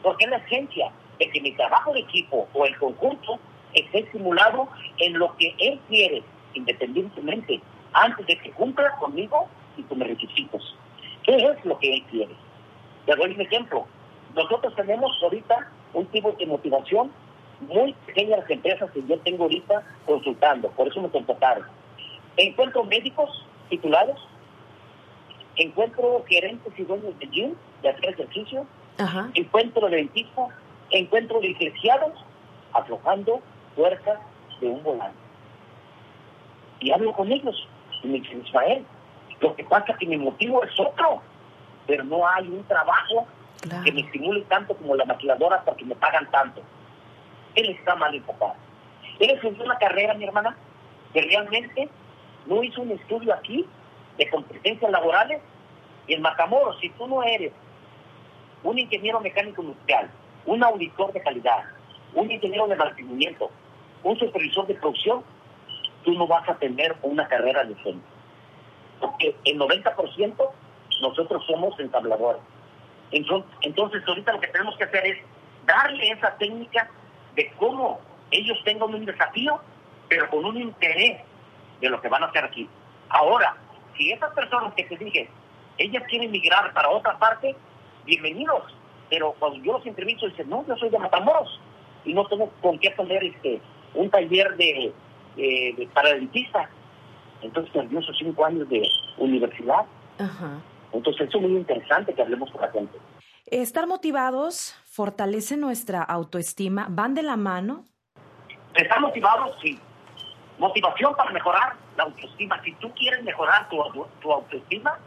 porque 0.03 0.25
es 0.25 0.29
la 0.29 0.37
esencia 0.37 0.91
de 1.17 1.27
que 1.31 1.41
mi 1.41 1.51
trabajo 1.53 1.93
de 1.93 2.01
equipo 2.01 2.47
o 2.53 2.65
el 2.67 2.77
conjunto 2.77 3.39
esté 3.73 4.01
estimulado 4.01 4.69
en 4.99 5.17
lo 5.17 5.35
que 5.35 5.55
él 5.57 5.79
quiere, 5.87 6.21
independientemente, 6.53 7.59
antes 7.93 8.27
de 8.27 8.37
que 8.37 8.51
cumpla 8.51 8.95
conmigo 8.97 9.47
y 9.77 9.81
con 9.81 9.97
mis 9.97 10.09
requisitos. 10.09 10.75
¿Qué 11.23 11.37
es 11.37 11.65
lo 11.65 11.79
que 11.79 11.95
él 11.95 12.03
quiere? 12.11 12.35
Te 13.07 13.15
doy 13.15 13.33
un 13.33 13.41
ejemplo. 13.41 13.87
Nosotros 14.35 14.75
tenemos 14.75 15.11
ahorita 15.23 15.71
un 15.93 16.05
tipo 16.05 16.33
de 16.33 16.45
motivación 16.45 17.09
muy 17.61 17.93
pequeña 18.05 18.37
las 18.37 18.49
empresas 18.51 18.91
que 18.91 19.03
yo 19.07 19.17
tengo 19.21 19.45
ahorita 19.45 19.81
consultando, 20.05 20.69
por 20.69 20.87
eso 20.87 21.01
me 21.01 21.09
contrataron. 21.09 21.65
Encuentro 22.37 22.83
médicos 22.83 23.45
titulados, 23.69 24.19
encuentro 25.55 26.23
gerentes 26.27 26.71
y 26.77 26.83
dueños 26.83 27.17
de 27.19 27.27
gym, 27.27 27.55
de 27.81 27.89
hacer 27.89 28.09
ejercicio, 28.09 28.65
encuentro 29.33 29.89
dentistas, 29.89 30.49
encuentro 30.91 31.41
licenciados 31.41 32.13
aflojando 32.73 33.41
puertas 33.75 34.19
de 34.61 34.67
un 34.67 34.83
volante. 34.83 35.17
Y 36.79 36.91
hablo 36.91 37.11
con 37.13 37.31
ellos 37.31 37.67
y 38.03 38.07
me 38.07 38.19
dicen, 38.19 38.43
Ismael, 38.45 38.85
lo 39.39 39.55
que 39.55 39.63
pasa 39.63 39.93
es 39.93 39.97
que 39.97 40.05
mi 40.05 40.17
motivo 40.17 40.63
es 40.63 40.79
otro, 40.79 41.21
pero 41.87 42.03
no 42.03 42.27
hay 42.27 42.47
un 42.47 42.63
trabajo 42.65 43.27
que 43.83 43.91
me 43.91 44.01
estimule 44.01 44.41
tanto 44.41 44.75
como 44.75 44.95
la 44.95 45.05
maquiladora 45.05 45.63
porque 45.63 45.85
me 45.85 45.95
pagan 45.95 46.29
tanto. 46.29 46.61
Él 47.55 47.69
está 47.71 47.95
mal 47.95 48.13
enfocado. 48.13 48.53
Él 49.19 49.31
estudió 49.31 49.63
una 49.63 49.77
carrera, 49.79 50.13
mi 50.13 50.25
hermana, 50.25 50.55
que 51.13 51.21
realmente 51.21 51.89
no 52.47 52.63
hizo 52.63 52.81
un 52.81 52.91
estudio 52.91 53.33
aquí 53.33 53.65
de 54.17 54.29
competencias 54.29 54.91
laborales 54.91 55.41
y 56.07 56.13
en 56.13 56.21
Matamoros, 56.21 56.79
si 56.79 56.89
tú 56.91 57.07
no 57.07 57.21
eres 57.23 57.51
un 58.63 58.79
ingeniero 58.79 59.19
mecánico 59.19 59.61
industrial, 59.61 60.09
un 60.45 60.63
auditor 60.63 61.11
de 61.13 61.21
calidad, 61.21 61.63
un 62.13 62.31
ingeniero 62.31 62.67
de 62.67 62.75
mantenimiento, 62.75 63.51
un 64.03 64.17
supervisor 64.17 64.65
de 64.67 64.75
producción, 64.75 65.23
tú 66.03 66.13
no 66.13 66.25
vas 66.27 66.47
a 66.47 66.55
tener 66.55 66.95
una 67.01 67.27
carrera 67.27 67.63
decente. 67.65 68.05
Porque 68.99 69.35
el 69.45 69.59
90% 69.59 70.49
nosotros 71.01 71.45
somos 71.45 71.79
entabladores. 71.79 72.41
Entonces, 73.11 74.03
ahorita 74.07 74.33
lo 74.33 74.39
que 74.39 74.47
tenemos 74.47 74.75
que 74.77 74.85
hacer 74.85 75.05
es 75.05 75.17
darle 75.65 76.09
esa 76.09 76.35
técnica 76.37 76.89
de 77.35 77.51
cómo 77.59 77.99
ellos 78.31 78.57
tengan 78.63 78.93
un 78.93 79.05
desafío, 79.05 79.59
pero 80.09 80.29
con 80.29 80.45
un 80.45 80.57
interés 80.57 81.21
de 81.81 81.89
lo 81.89 82.01
que 82.01 82.07
van 82.07 82.23
a 82.23 82.27
hacer 82.27 82.43
aquí. 82.43 82.69
Ahora, 83.09 83.55
si 83.97 84.11
esas 84.11 84.33
personas 84.33 84.73
que 84.73 84.83
te 84.83 84.97
dije, 84.97 85.29
ellas 85.77 86.03
quieren 86.09 86.31
migrar 86.31 86.73
para 86.73 86.89
otra 86.89 87.17
parte, 87.17 87.55
bienvenidos. 88.05 88.63
Pero 89.09 89.33
cuando 89.39 89.63
yo 89.63 89.73
los 89.73 89.85
entrevisto, 89.85 90.27
dicen, 90.27 90.49
no, 90.49 90.65
yo 90.67 90.75
soy 90.75 90.89
de 90.89 90.99
Matamoros 90.99 91.59
y 92.03 92.13
no 92.13 92.25
tengo 92.27 92.51
con 92.61 92.77
qué 92.79 92.91
poner 92.91 93.23
este, 93.23 93.61
un 93.93 94.09
taller 94.09 94.55
de, 94.57 94.93
de, 95.35 95.89
para 95.93 96.13
dentistas. 96.13 96.69
Entonces 97.41 97.71
perdió 97.71 97.99
esos 97.99 98.17
cinco 98.17 98.45
años 98.45 98.67
de 98.69 98.81
universidad. 99.17 99.85
Ajá. 100.19 100.59
Entonces 100.91 101.27
eso 101.27 101.37
es 101.37 101.43
muy 101.43 101.57
interesante 101.57 102.13
que 102.13 102.21
hablemos 102.21 102.51
con 102.51 102.61
la 102.61 102.71
gente. 102.71 102.97
Estar 103.45 103.87
motivados 103.87 104.75
fortalece 104.85 105.55
nuestra 105.55 106.03
autoestima, 106.03 106.87
van 106.89 107.13
de 107.13 107.23
la 107.23 107.37
mano. 107.37 107.85
Estar 108.73 108.99
motivados, 108.99 109.55
sí. 109.61 109.79
Motivación 110.57 111.15
para 111.15 111.31
mejorar 111.31 111.75
la 111.95 112.03
autoestima. 112.03 112.61
Si 112.63 112.73
tú 112.73 112.91
quieres 112.93 113.23
mejorar 113.23 113.69
tu, 113.69 113.77
tu 114.21 114.31
autoestima, 114.31 114.97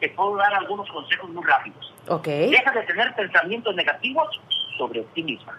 te 0.00 0.08
puedo 0.10 0.36
dar 0.36 0.54
algunos 0.54 0.88
consejos 0.90 1.28
muy 1.30 1.44
rápidos. 1.44 1.92
Ok. 2.08 2.26
Deja 2.26 2.70
de 2.72 2.82
tener 2.82 3.14
pensamientos 3.14 3.74
negativos 3.74 4.40
sobre 4.78 5.02
ti 5.14 5.22
misma. 5.22 5.58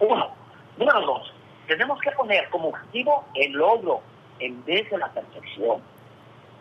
Uno. 0.00 0.32
Número 0.76 1.00
dos. 1.02 1.32
Tenemos 1.66 2.00
que 2.00 2.10
poner 2.12 2.48
como 2.50 2.68
objetivo 2.68 3.24
el 3.34 3.52
logro 3.52 4.00
en 4.38 4.64
vez 4.64 4.90
de 4.90 4.98
la 4.98 5.08
perfección. 5.08 5.82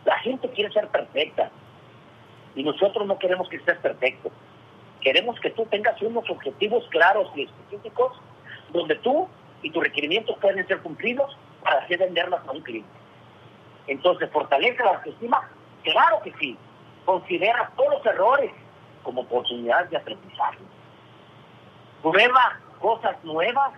La 0.06 0.20
gente 0.20 0.50
quiere 0.50 0.72
ser 0.72 0.88
perfecta 0.89 1.50
y 2.56 2.63
nosotros 2.63 3.08
no 3.08 3.18
queremos 3.18 3.48
que 3.50 3.58
estés 3.58 3.77
perfecto. 3.77 4.32
Queremos 5.01 5.39
que 5.39 5.51
tú 5.51 5.66
tengas 5.66 6.01
unos 6.01 6.30
objetivos 6.30 6.86
claros 6.89 7.30
y 7.36 7.44
específicos 7.44 8.20
donde 8.70 8.96
tú 8.96 9.27
y 9.62 9.72
tus 9.72 9.84
requerimientos 9.84 10.38
pueden 10.39 10.66
ser 10.68 10.80
cumplidos 10.80 11.38
para 11.68 11.84
hacer 11.84 12.00
venderlas 12.00 12.48
a 12.48 12.52
un 12.52 12.62
cliente. 12.62 12.90
Entonces, 13.88 14.30
¿fortalece 14.32 14.82
la 14.84 14.92
autoestima? 14.92 15.50
Claro 15.84 16.22
que 16.24 16.34
sí. 16.40 16.58
Considera 17.04 17.72
todos 17.76 17.96
los 17.96 18.06
errores 18.06 18.52
como 19.04 19.22
oportunidades 19.22 19.90
de 19.90 19.98
aprendizaje. 19.98 20.60
Prueba 22.02 22.60
cosas 22.80 23.22
nuevas. 23.24 23.74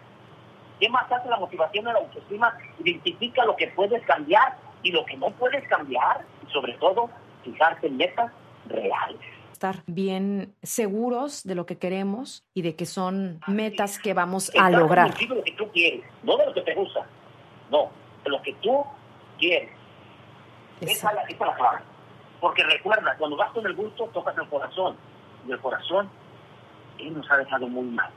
¿Qué 0.79 0.88
más 0.89 1.12
hace 1.12 1.29
la 1.29 1.38
motivación 1.38 1.86
de 1.86 1.93
la 1.93 2.00
autoestima? 2.00 2.55
Identifica 2.79 3.43
lo 3.46 3.55
que 3.55 3.67
puedes 3.67 4.03
cambiar 4.05 4.55
y 4.84 4.91
lo 4.91 5.03
que 5.05 5.17
no 5.17 5.31
puedes 5.31 5.67
cambiar. 5.67 6.25
Y 6.48 6.51
sobre 6.51 6.74
todo, 6.74 7.10
fijarte 7.43 7.88
en 7.88 7.98
metas 7.98 8.31
reales. 8.67 9.19
Estar 9.51 9.84
bien 9.88 10.53
seguros 10.62 11.43
de 11.43 11.55
lo 11.55 11.65
que 11.65 11.79
queremos 11.79 12.46
y 12.53 12.62
de 12.62 12.75
que 12.75 12.86
son 12.86 13.41
metas 13.48 13.98
que 13.98 14.13
vamos 14.13 14.51
a 14.58 14.69
lograr. 14.69 15.13
de 15.17 15.25
lo 15.25 15.43
que 15.43 15.51
tú 15.53 15.67
quieres, 15.72 16.03
no 16.24 16.38
de 16.38 16.46
lo 16.46 16.53
que 16.53 16.62
te 16.62 16.75
gusta. 16.75 17.05
No, 17.69 17.89
lo 18.25 18.41
que 18.41 18.53
tú 18.55 18.83
quieres. 19.38 19.71
Esa 20.81 20.91
es, 20.91 21.03
la, 21.03 21.21
esa 21.23 21.31
es 21.31 21.39
la 21.39 21.55
clave. 21.55 21.79
Porque 22.39 22.63
recuerda, 22.63 23.15
cuando 23.17 23.35
vas 23.35 23.51
con 23.51 23.65
el 23.65 23.73
gusto, 23.73 24.05
tocas 24.13 24.38
el 24.38 24.47
corazón. 24.47 24.95
Y 25.47 25.51
el 25.51 25.59
corazón, 25.59 26.09
Él 26.97 27.15
nos 27.15 27.29
ha 27.29 27.38
dejado 27.38 27.67
muy 27.67 27.85
mal. 27.85 28.11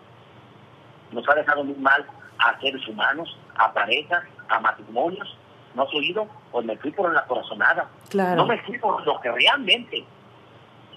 Nos 1.11 1.29
ha 1.29 1.35
dejado 1.35 1.65
muy 1.65 1.77
mal 1.77 2.07
a 2.39 2.59
seres 2.61 2.87
humanos, 2.89 3.37
a 3.57 3.73
parejas, 3.73 4.25
a 4.49 4.61
matrimonios. 4.61 5.37
¿No 5.75 5.83
has 5.83 5.95
oído? 5.95 6.29
Pues 6.51 6.65
me 6.67 6.77
fui 6.77 6.91
por 6.93 7.13
la 7.13 7.25
corazonada. 7.27 7.89
Claro. 8.11 8.37
No 8.37 8.47
me 8.47 8.59
fui 8.63 8.79
por 8.79 9.05
lo 9.07 9.21
que 9.21 9.31
realmente 9.31 10.05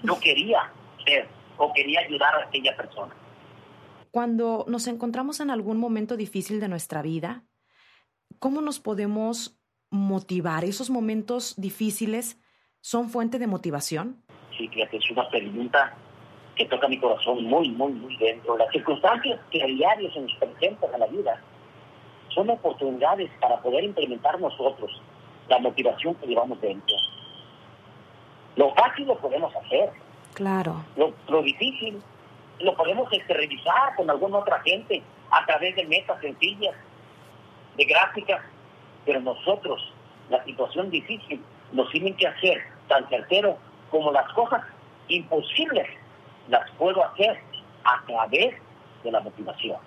yo 0.02 0.18
quería 0.20 0.70
ser 1.04 1.28
o 1.56 1.72
quería 1.72 2.00
ayudar 2.00 2.34
a 2.34 2.44
aquella 2.44 2.76
persona. 2.76 3.14
Cuando 4.10 4.64
nos 4.68 4.86
encontramos 4.86 5.40
en 5.40 5.50
algún 5.50 5.78
momento 5.78 6.16
difícil 6.16 6.60
de 6.60 6.68
nuestra 6.68 7.02
vida, 7.02 7.42
¿cómo 8.38 8.60
nos 8.60 8.80
podemos 8.80 9.58
motivar? 9.90 10.64
¿Esos 10.64 10.90
momentos 10.90 11.54
difíciles 11.56 12.40
son 12.80 13.08
fuente 13.08 13.38
de 13.38 13.46
motivación? 13.46 14.22
Sí, 14.56 14.68
fíjate, 14.68 14.96
es 14.96 15.10
una 15.10 15.28
pregunta 15.28 15.96
que 16.54 16.64
toca 16.66 16.88
mi 16.88 16.98
corazón 16.98 17.44
muy, 17.44 17.68
muy, 17.70 17.92
muy 17.92 18.16
dentro. 18.16 18.56
Las 18.56 18.70
circunstancias 18.72 19.38
que 19.50 19.62
a 19.62 19.66
diario 19.66 20.10
se 20.12 20.20
nos 20.20 20.34
presentan 20.34 20.94
a 20.94 20.98
la 20.98 21.06
vida 21.06 21.40
son 22.28 22.48
oportunidades 22.50 23.30
para 23.40 23.60
poder 23.60 23.84
implementar 23.84 24.40
nosotros 24.40 24.90
la 25.48 25.58
motivación 25.58 26.14
que 26.16 26.26
llevamos 26.26 26.60
dentro. 26.60 26.96
Lo 28.56 28.74
fácil 28.74 29.06
lo 29.06 29.18
podemos 29.18 29.54
hacer. 29.54 29.90
Claro. 30.34 30.84
Lo, 30.96 31.12
lo 31.28 31.42
difícil 31.42 32.02
lo 32.60 32.74
podemos 32.74 33.12
este, 33.12 33.34
revisar 33.34 33.94
con 33.96 34.08
alguna 34.10 34.38
otra 34.38 34.60
gente 34.60 35.02
a 35.30 35.44
través 35.44 35.76
de 35.76 35.84
metas 35.86 36.20
sencillas, 36.20 36.74
de 37.76 37.84
gráficas, 37.84 38.42
pero 39.04 39.20
nosotros, 39.20 39.92
la 40.30 40.42
situación 40.44 40.90
difícil, 40.90 41.40
nos 41.72 41.90
tienen 41.90 42.16
que 42.16 42.26
hacer 42.26 42.62
tan 42.88 43.08
certero 43.08 43.56
como 43.90 44.12
las 44.12 44.30
cosas 44.32 44.62
imposibles 45.08 45.86
las 46.48 46.70
puedo 46.72 47.04
hacer 47.04 47.40
a 47.84 48.02
través 48.06 48.54
de 49.02 49.10
la 49.10 49.20
motivación. 49.20 49.78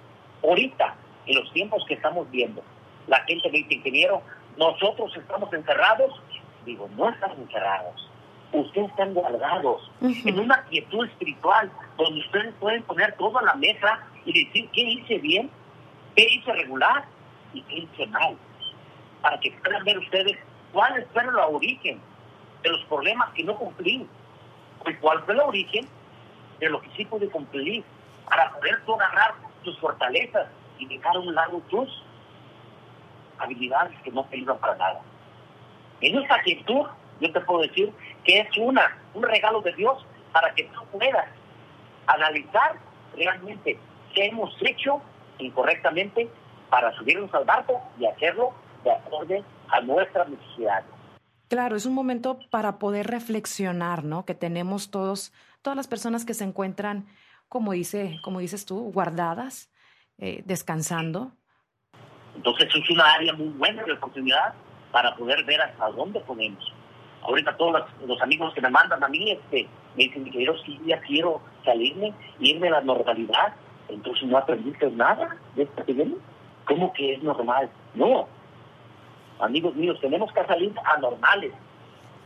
Ahorita, 0.44 0.96
en 1.26 1.36
los 1.36 1.52
tiempos 1.54 1.84
que 1.88 1.96
estamos 1.96 2.30
viendo, 2.32 2.62
la 3.08 3.20
gente 3.22 3.50
dice, 3.50 3.76
ingeniero, 3.76 4.22
nosotros 4.58 5.16
estamos 5.16 5.52
encerrados. 5.54 6.22
Digo, 6.66 6.90
no 6.96 7.10
estamos 7.10 7.38
encerrados. 7.38 8.10
Ustedes 8.52 8.90
están 8.90 9.14
guardados 9.14 9.92
en 10.02 10.40
una 10.40 10.64
quietud 10.66 11.06
espiritual 11.06 11.72
donde 11.98 12.20
ustedes 12.22 12.54
pueden 12.60 12.82
poner 12.84 13.16
todo 13.18 13.38
a 13.38 13.44
la 13.44 13.54
mesa 13.56 14.00
y 14.26 14.46
decir 14.46 14.68
qué 14.74 14.82
hice 14.82 15.18
bien, 15.20 15.52
qué 16.16 16.24
hice 16.24 16.52
regular 16.54 17.06
y. 17.54 17.88
Para 19.22 19.40
que 19.40 19.52
puedan 19.52 19.84
ver 19.84 19.98
ustedes 19.98 20.38
cuál 20.72 21.06
fue 21.14 21.24
el 21.24 21.36
origen 21.36 22.00
de 22.64 22.70
los 22.70 22.84
problemas 22.86 23.30
que 23.34 23.44
no 23.44 23.56
cumplí 23.56 24.08
y 24.86 24.94
cuál 24.96 25.24
fue 25.24 25.34
el 25.34 25.42
origen 25.42 25.88
de 26.60 26.70
lo 26.70 26.82
que 26.82 26.90
sí 26.96 27.06
pude 27.06 27.30
cumplir 27.30 27.84
para 28.30 28.52
poder 28.52 28.82
tú 28.86 28.94
agarrar 28.96 29.34
tus 29.64 29.78
fortalezas 29.80 30.48
y 30.78 30.86
dejar 30.86 31.16
a 31.16 31.20
un 31.20 31.34
lado 31.34 31.62
tus 31.70 32.04
habilidades 33.40 33.98
que 34.02 34.12
no 34.12 34.24
te 34.26 34.42
para 34.42 34.76
nada. 34.76 35.02
En 36.02 36.18
esta 36.18 36.36
actitud, 36.36 36.88
yo 37.20 37.32
te 37.32 37.42
puedo 37.42 37.62
decir 37.62 37.92
que 38.24 38.40
es 38.40 38.58
una, 38.58 38.98
un 39.14 39.24
regalo 39.24 39.62
de 39.62 39.74
Dios 39.74 40.06
para 40.32 40.54
que 40.54 40.64
tú 40.66 40.82
puedas 40.92 41.28
analizar 42.08 42.76
realmente 43.16 43.80
qué 44.14 44.26
hemos 44.26 44.56
hecho 44.62 45.02
incorrectamente 45.40 46.30
para 46.70 46.96
subirnos 46.98 47.34
al 47.34 47.46
barco 47.46 47.82
y 48.00 48.06
hacerlo 48.06 48.54
de 48.84 48.92
acuerdo 48.92 49.44
a 49.70 49.82
nuestras 49.82 50.30
necesidades. 50.30 50.86
Claro, 51.50 51.76
es 51.76 51.86
un 51.86 51.94
momento 51.94 52.40
para 52.52 52.78
poder 52.78 53.08
reflexionar, 53.08 54.04
¿no? 54.04 54.24
Que 54.24 54.36
tenemos 54.36 54.92
todos, 54.92 55.34
todas 55.64 55.76
las 55.76 55.88
personas 55.88 56.24
que 56.24 56.36
se 56.36 56.44
encuentran, 56.44 57.08
como 57.48 57.72
dice, 57.72 58.20
como 58.24 58.40
dices 58.40 58.66
tú, 58.66 58.92
guardadas, 58.92 59.72
eh, 60.20 60.44
descansando. 60.46 61.32
Entonces 62.36 62.70
es 62.74 62.90
una 62.92 63.14
área 63.14 63.34
muy 63.34 63.48
buena 63.50 63.84
de 63.84 63.94
oportunidad 63.94 64.54
para 64.92 65.16
poder 65.16 65.44
ver 65.46 65.60
hasta 65.62 65.90
dónde 65.90 66.20
podemos. 66.22 66.64
Ahorita 67.24 67.58
todos 67.58 67.84
los, 68.06 68.22
amigos 68.22 68.54
que 68.54 68.62
me 68.62 68.70
mandan 68.70 69.04
a 69.04 69.08
mí 69.08 69.32
este, 69.32 69.68
me 69.98 70.04
dicen, 70.04 70.24
quiero, 70.26 70.58
sí, 70.60 70.80
ya 70.86 71.00
quiero 71.02 71.42
salirme, 71.66 72.14
irme 72.40 72.68
a 72.68 72.72
la 72.72 72.82
normalidad. 72.82 73.56
Entonces 73.90 74.28
no 74.28 74.38
aprendiste 74.38 74.90
nada 74.92 75.36
de 75.56 75.64
esta 75.64 75.82
epidemia. 75.82 76.18
¿Cómo 76.70 76.94
que 76.94 77.16
es 77.16 77.24
normal? 77.24 77.70
No, 77.96 78.28
amigos 79.40 79.76
míos, 79.76 79.98
tenemos 80.00 80.32
que 80.32 80.46
salir 80.46 80.74
anormales. 80.86 81.52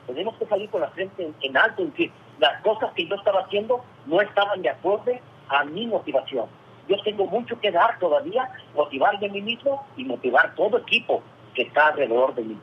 Tenemos 0.05 0.35
que 0.35 0.45
salir 0.47 0.69
con 0.69 0.81
la 0.81 0.89
frente 0.89 1.31
en, 1.41 1.57
alto. 1.57 1.81
En 1.81 1.91
decir, 1.91 2.11
las 2.39 2.61
cosas 2.61 2.91
que 2.93 3.07
yo 3.07 3.15
estaba 3.15 3.41
haciendo 3.41 3.83
no 4.05 4.19
estaban 4.19 4.61
de 4.61 4.69
acuerdo 4.69 5.13
a 5.47 5.63
mi 5.63 5.87
motivación. 5.87 6.47
Yo 6.89 6.97
tengo 7.03 7.25
mucho 7.25 7.57
que 7.61 7.71
dar 7.71 7.97
todavía, 7.99 8.49
motivarme 8.75 9.27
a 9.27 9.31
mí 9.31 9.41
mismo 9.41 9.87
y 9.95 10.03
motivar 10.03 10.53
todo 10.55 10.77
equipo 10.77 11.23
que 11.55 11.61
está 11.61 11.87
alrededor 11.87 12.35
de 12.35 12.43
mí. 12.43 12.57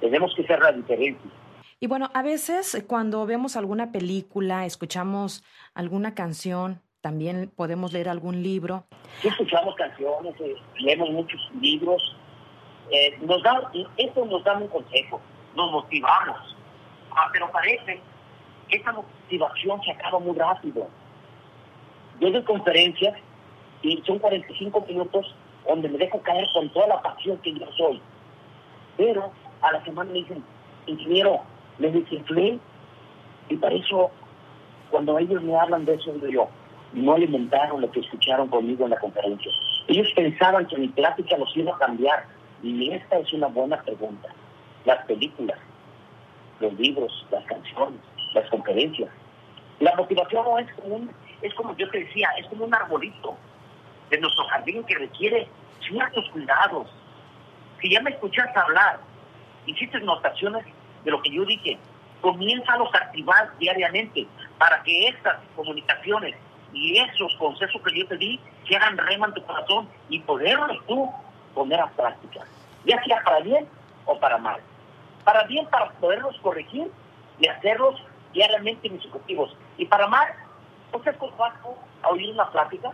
Tenemos 0.00 0.34
que 0.34 0.46
ser 0.46 0.60
la 0.60 0.72
diferencia. 0.72 1.30
Y 1.80 1.86
bueno, 1.86 2.10
a 2.12 2.22
veces 2.22 2.84
cuando 2.86 3.24
vemos 3.24 3.56
alguna 3.56 3.90
película, 3.92 4.66
escuchamos 4.66 5.42
alguna 5.72 6.14
canción, 6.14 6.82
también 7.02 7.50
podemos 7.54 7.92
leer 7.92 8.08
algún 8.08 8.42
libro. 8.42 8.84
Escuchamos 9.22 9.74
canciones, 9.74 10.34
eh, 10.40 10.54
leemos 10.78 11.10
muchos 11.10 11.40
libros, 11.60 12.16
eh, 12.90 13.18
nos 13.20 13.42
da, 13.42 13.70
esto 13.96 14.24
nos 14.24 14.42
da 14.44 14.56
un 14.56 14.68
consejo, 14.68 15.20
nos 15.54 15.70
motivamos, 15.72 16.56
ah, 17.10 17.28
pero 17.32 17.50
parece 17.50 18.00
que 18.68 18.76
esa 18.76 18.92
motivación 18.92 19.82
se 19.82 19.90
acaba 19.90 20.18
muy 20.20 20.36
rápido. 20.38 20.88
Yo 22.20 22.30
doy 22.30 22.42
conferencias 22.44 23.18
y 23.82 24.00
son 24.06 24.20
45 24.20 24.84
minutos 24.88 25.34
donde 25.66 25.88
me 25.88 25.98
dejo 25.98 26.20
caer 26.22 26.46
con 26.54 26.70
toda 26.70 26.86
la 26.86 27.02
pasión 27.02 27.36
que 27.38 27.52
yo 27.52 27.66
soy. 27.76 28.00
Pero 28.96 29.32
a 29.60 29.72
la 29.72 29.84
semana 29.84 30.12
me 30.12 30.18
dicen, 30.18 30.44
ingeniero, 30.86 31.40
me 31.78 31.90
desinflé 31.90 32.60
y 33.48 33.56
para 33.56 33.74
eso, 33.74 34.10
cuando 34.90 35.18
ellos 35.18 35.42
me 35.42 35.56
hablan 35.58 35.84
de 35.84 35.94
eso, 35.94 36.12
digo 36.12 36.28
yo, 36.28 36.48
no 36.92 37.14
alimentaron 37.14 37.80
lo 37.80 37.90
que 37.90 38.00
escucharon 38.00 38.48
conmigo 38.48 38.84
en 38.84 38.90
la 38.90 38.98
conferencia. 38.98 39.50
Ellos 39.88 40.08
pensaban 40.14 40.66
que 40.66 40.76
mi 40.76 40.88
plática 40.88 41.36
los 41.36 41.56
iba 41.56 41.74
a 41.74 41.78
cambiar, 41.78 42.26
y 42.62 42.90
esta 42.90 43.18
es 43.18 43.32
una 43.32 43.48
buena 43.48 43.80
pregunta. 43.82 44.28
Las 44.84 45.04
películas, 45.06 45.58
los 46.60 46.72
libros, 46.74 47.26
las 47.30 47.44
canciones, 47.44 48.00
las 48.34 48.48
conferencias. 48.50 49.10
La 49.80 49.94
motivación 49.96 50.44
no 50.44 50.58
es 50.58 50.72
como, 50.74 50.96
un, 50.96 51.10
es 51.40 51.54
como 51.54 51.76
yo 51.76 51.88
te 51.90 52.00
decía, 52.00 52.28
es 52.38 52.46
como 52.46 52.64
un 52.64 52.74
arbolito 52.74 53.36
de 54.10 54.20
nuestro 54.20 54.44
jardín 54.44 54.84
que 54.84 54.94
requiere 54.94 55.48
ciertos 55.80 56.28
cuidados. 56.30 56.88
Si 57.80 57.90
ya 57.90 58.00
me 58.00 58.10
escuchas 58.10 58.56
hablar 58.56 59.00
hiciste 59.66 60.00
notaciones 60.00 60.64
de 61.04 61.10
lo 61.10 61.20
que 61.22 61.30
yo 61.30 61.44
dije. 61.44 61.78
Comienza 62.20 62.72
a 62.72 62.98
activar 62.98 63.56
diariamente 63.58 64.26
para 64.58 64.82
que 64.82 65.08
estas 65.08 65.38
comunicaciones 65.56 66.36
y 66.72 66.98
esos 66.98 67.34
consejos 67.36 67.82
que 67.82 67.98
yo 67.98 68.06
te 68.06 68.16
di 68.16 68.40
se 68.68 68.76
hagan 68.76 68.96
rema 68.96 69.26
en 69.26 69.34
tu 69.34 69.44
corazón 69.44 69.88
y 70.08 70.20
poderlos 70.20 70.78
tú 70.86 71.10
poner 71.54 71.80
a 71.80 71.90
práctica, 71.90 72.40
ya 72.84 73.02
sea 73.04 73.22
para 73.24 73.40
bien 73.40 73.68
o 74.06 74.18
para 74.18 74.38
mal. 74.38 74.60
Para 75.24 75.44
bien, 75.44 75.66
para 75.66 75.90
poderlos 75.92 76.36
corregir 76.40 76.90
y 77.38 77.46
hacerlos 77.46 78.02
diariamente 78.32 78.88
mis 78.88 79.04
objetivos. 79.06 79.56
Y 79.76 79.86
para 79.86 80.06
mal, 80.08 80.28
pues 80.90 81.06
es 81.06 81.16
a 82.02 82.08
oír 82.08 82.30
una 82.30 82.50
plática, 82.50 82.90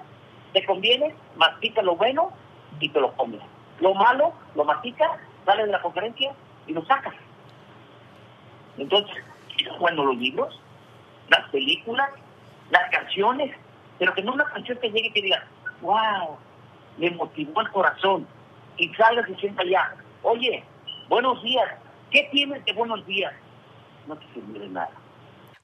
te 0.53 0.65
conviene, 0.67 1.15
mastica 1.37 1.83
lo 1.83 1.97
bueno 1.97 2.33
y 2.81 2.89
te 2.89 3.01
lo 3.01 3.13
comes. 3.13 3.41
Lo 3.81 3.95
malo, 3.95 4.33
lo 4.55 4.65
mastica, 4.65 5.19
sale 5.47 5.67
de 5.67 5.73
la 5.73 5.81
conferencia 5.81 6.33
y 6.67 6.73
lo 6.73 6.85
sacas. 6.85 7.15
Entonces, 8.77 9.17
bueno 9.79 10.05
los 10.05 10.17
libros, 10.17 10.61
las 11.29 11.49
películas, 11.51 12.11
las 12.71 12.91
canciones, 12.91 13.55
pero 13.99 14.15
que 14.15 14.23
no 14.23 14.33
una 14.33 14.45
canción 14.45 14.79
que 14.79 14.91
llegue 14.91 15.09
y 15.09 15.13
que 15.13 15.23
diga, 15.23 15.47
wow, 15.83 16.37
me 16.99 17.11
motivó 17.11 17.61
el 17.61 17.71
corazón, 17.71 18.27
y 18.79 18.89
salgas 18.95 19.29
y 19.29 19.35
sienta 19.35 19.63
allá, 19.63 19.95
oye, 20.23 20.65
buenos 21.09 21.43
días, 21.43 21.69
¿qué 22.11 22.29
tienes 22.31 22.65
de 22.65 22.73
buenos 22.73 23.05
días? 23.07 23.33
No 24.07 24.17
te 24.17 24.25
sirve 24.33 24.61
de 24.61 24.69
nada. 24.69 24.91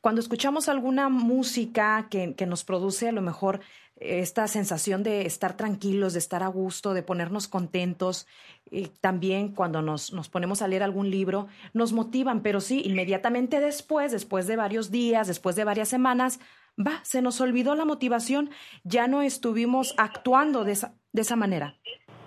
Cuando 0.00 0.20
escuchamos 0.20 0.68
alguna 0.68 1.08
música 1.08 2.08
que, 2.10 2.34
que, 2.34 2.44
nos 2.44 2.62
produce 2.62 3.08
a 3.08 3.12
lo 3.12 3.22
mejor 3.22 3.60
esta 3.96 4.46
sensación 4.48 5.02
de 5.02 5.24
estar 5.24 5.56
tranquilos, 5.56 6.12
de 6.12 6.18
estar 6.18 6.42
a 6.42 6.48
gusto, 6.48 6.92
de 6.92 7.02
ponernos 7.02 7.48
contentos, 7.48 8.26
y 8.70 8.88
también 8.88 9.54
cuando 9.54 9.80
nos, 9.80 10.12
nos 10.12 10.28
ponemos 10.28 10.60
a 10.60 10.68
leer 10.68 10.82
algún 10.82 11.10
libro, 11.10 11.46
nos 11.72 11.92
motivan, 11.92 12.42
pero 12.42 12.60
sí, 12.60 12.82
inmediatamente 12.84 13.60
después, 13.60 14.12
después 14.12 14.46
de 14.46 14.56
varios 14.56 14.90
días, 14.90 15.26
después 15.26 15.56
de 15.56 15.64
varias 15.64 15.88
semanas, 15.88 16.38
va, 16.78 17.00
se 17.02 17.22
nos 17.22 17.40
olvidó 17.40 17.74
la 17.74 17.84
motivación, 17.84 18.50
ya 18.82 19.06
no 19.06 19.22
estuvimos 19.22 19.94
actuando 19.98 20.64
de 20.64 20.72
esa, 20.72 20.94
de 21.12 21.22
esa 21.22 21.36
manera. 21.36 21.74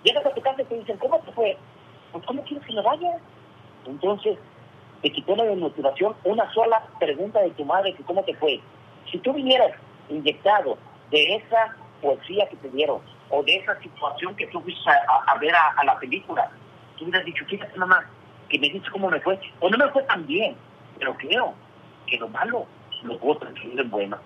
Llegas 0.04 0.24
a 0.24 0.34
tu 0.34 0.40
casa 0.40 0.62
y 0.62 0.64
te 0.64 0.78
dicen, 0.78 0.96
¿cómo 0.98 1.18
te 1.20 1.32
fue? 1.32 1.56
Pues, 2.12 2.24
¿cómo 2.24 2.42
quieres 2.44 2.66
que 2.66 2.72
me 2.72 2.82
vaya? 2.82 3.18
Entonces, 3.86 4.38
te 5.02 5.12
quitó 5.12 5.36
la 5.36 5.44
motivación 5.54 6.14
una 6.24 6.52
sola 6.52 6.82
pregunta 6.98 7.40
de 7.40 7.50
tu 7.50 7.64
madre 7.64 7.94
que 7.94 8.02
cómo 8.04 8.22
te 8.24 8.34
fue. 8.34 8.60
Si 9.10 9.18
tú 9.18 9.32
vinieras 9.32 9.72
inyectado 10.08 10.78
de 11.10 11.36
esa 11.36 11.76
poesía 12.00 12.48
que 12.48 12.56
te 12.56 12.70
dieron 12.70 13.00
o 13.30 13.42
de 13.42 13.56
esa 13.56 13.78
situación 13.80 14.34
que 14.36 14.46
tú 14.48 14.60
fuiste 14.60 14.90
a, 14.90 15.38
ver 15.38 15.54
a, 15.54 15.84
la 15.84 15.98
película, 15.98 16.50
tú 16.96 17.04
hubieras 17.04 17.24
dicho, 17.24 17.44
fíjate 17.46 17.76
mamá, 17.78 18.04
que 18.48 18.58
me 18.58 18.68
dices 18.70 18.88
cómo 18.90 19.10
me 19.10 19.20
fue, 19.20 19.38
o 19.60 19.68
no 19.68 19.76
me 19.76 19.90
fue 19.90 20.02
tan 20.04 20.26
bien, 20.26 20.56
pero 20.98 21.14
creo 21.16 21.54
que 22.06 22.16
lo 22.16 22.28
malo 22.28 22.66
lo 23.02 23.18
puedo 23.18 23.38
transferir 23.38 23.78
en 23.78 23.90
bueno 23.90 24.18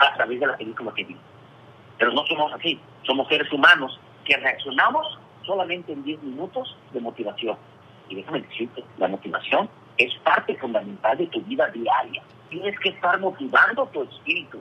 a 0.00 0.14
través 0.14 0.40
de 0.40 0.46
la 0.46 0.56
película 0.56 0.92
que 0.94 1.04
vi. 1.04 1.16
Pero 1.98 2.12
no 2.12 2.24
somos 2.26 2.52
así, 2.52 2.80
somos 3.02 3.28
seres 3.28 3.52
humanos 3.52 4.00
que 4.24 4.36
reaccionamos 4.36 5.18
solamente 5.44 5.92
en 5.92 6.02
10 6.02 6.22
minutos 6.22 6.76
de 6.92 7.00
motivación. 7.00 7.56
Y 8.08 8.16
déjame 8.16 8.40
decirte, 8.40 8.82
la 8.98 9.08
motivación 9.08 9.68
es 9.98 10.12
parte 10.24 10.56
fundamental 10.56 11.18
de 11.18 11.26
tu 11.26 11.40
vida 11.42 11.68
diaria. 11.68 12.22
Tienes 12.48 12.78
que 12.80 12.88
estar 12.88 13.20
motivando 13.20 13.86
tu 13.86 14.02
espíritu. 14.02 14.60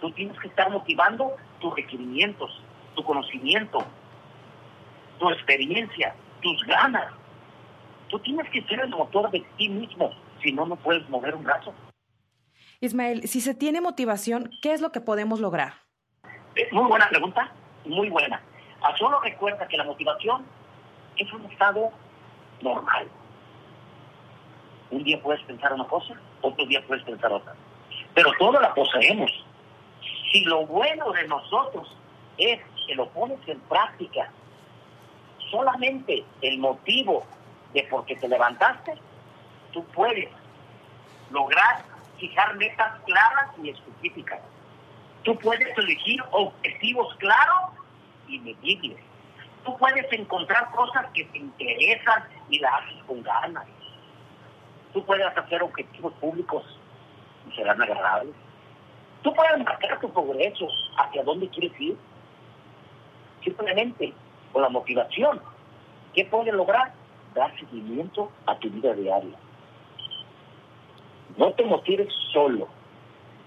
Tú 0.00 0.10
tienes 0.12 0.38
que 0.38 0.48
estar 0.48 0.70
motivando 0.70 1.32
tus 1.60 1.74
requerimientos, 1.74 2.60
tu 2.94 3.02
conocimiento, 3.02 3.78
tu 5.18 5.30
experiencia, 5.30 6.14
tus 6.40 6.62
ganas. 6.64 7.12
Tú 8.08 8.18
tienes 8.20 8.48
que 8.50 8.62
ser 8.62 8.80
el 8.80 8.90
motor 8.90 9.30
de 9.30 9.44
ti 9.56 9.68
mismo, 9.68 10.12
si 10.42 10.52
no, 10.52 10.66
no 10.66 10.76
puedes 10.76 11.08
mover 11.08 11.34
un 11.34 11.42
brazo. 11.42 11.74
Ismael, 12.84 13.26
si 13.26 13.40
se 13.40 13.54
tiene 13.54 13.80
motivación, 13.80 14.50
¿qué 14.60 14.74
es 14.74 14.80
lo 14.80 14.92
que 14.92 15.00
podemos 15.00 15.40
lograr? 15.40 15.74
muy 16.70 16.84
buena 16.84 17.08
pregunta, 17.08 17.50
muy 17.84 18.10
buena. 18.10 18.40
A 18.82 18.96
solo 18.96 19.20
recuerda 19.20 19.66
que 19.66 19.76
la 19.76 19.84
motivación 19.84 20.44
es 21.16 21.32
un 21.32 21.44
estado 21.46 21.90
normal. 22.60 23.08
Un 24.90 25.02
día 25.02 25.20
puedes 25.22 25.42
pensar 25.44 25.72
una 25.72 25.86
cosa, 25.86 26.14
otro 26.42 26.66
día 26.66 26.84
puedes 26.86 27.02
pensar 27.04 27.32
otra. 27.32 27.54
Pero 28.14 28.30
todo 28.38 28.60
la 28.60 28.74
poseemos. 28.74 29.30
Si 30.30 30.44
lo 30.44 30.66
bueno 30.66 31.10
de 31.12 31.26
nosotros 31.26 31.96
es 32.36 32.60
que 32.86 32.94
lo 32.94 33.08
pones 33.08 33.38
en 33.48 33.60
práctica, 33.60 34.30
solamente 35.50 36.24
el 36.42 36.58
motivo 36.58 37.24
de 37.72 37.82
por 37.84 38.04
qué 38.04 38.16
te 38.16 38.28
levantaste, 38.28 38.94
tú 39.72 39.84
puedes 39.86 40.28
lograr 41.30 41.93
fijar 42.18 42.54
metas 42.56 43.00
claras 43.04 43.50
y 43.62 43.70
específicas. 43.70 44.40
Tú 45.22 45.36
puedes 45.38 45.76
elegir 45.78 46.22
objetivos 46.30 47.14
claros 47.16 47.70
y 48.28 48.38
medibles. 48.40 48.98
Tú 49.64 49.76
puedes 49.78 50.12
encontrar 50.12 50.70
cosas 50.72 51.06
que 51.14 51.24
te 51.24 51.38
interesan 51.38 52.24
y 52.50 52.58
las 52.58 52.74
haces 52.74 53.02
con 53.06 53.22
ganas. 53.22 53.64
Tú 54.92 55.04
puedes 55.04 55.26
hacer 55.26 55.62
objetivos 55.62 56.12
públicos 56.14 56.64
y 57.48 57.56
serán 57.56 57.80
agradables. 57.80 58.34
Tú 59.22 59.32
puedes 59.32 59.58
marcar 59.64 59.98
tu 60.00 60.12
progreso 60.12 60.68
hacia 60.98 61.24
dónde 61.24 61.48
quieres 61.48 61.72
ir. 61.80 61.96
Simplemente 63.42 64.12
con 64.52 64.62
la 64.62 64.68
motivación. 64.68 65.40
¿Qué 66.14 66.26
puedes 66.26 66.52
lograr? 66.54 66.92
Dar 67.34 67.58
seguimiento 67.58 68.30
a 68.46 68.56
tu 68.58 68.70
vida 68.70 68.92
diaria. 68.92 69.36
No 71.36 71.52
te 71.52 71.64
motives 71.64 72.08
solo. 72.32 72.68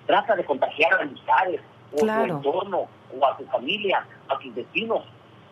Trata 0.06 0.36
de 0.36 0.46
contagiar 0.46 0.94
a 0.94 1.02
amistades, 1.04 1.62
o 1.94 2.10
a 2.10 2.26
tu 2.26 2.34
entorno, 2.34 2.88
o 3.18 3.26
a 3.26 3.38
tu 3.38 3.46
familia, 3.46 4.06
a 4.30 4.38
tus 4.40 4.54
vecinos, 4.54 5.04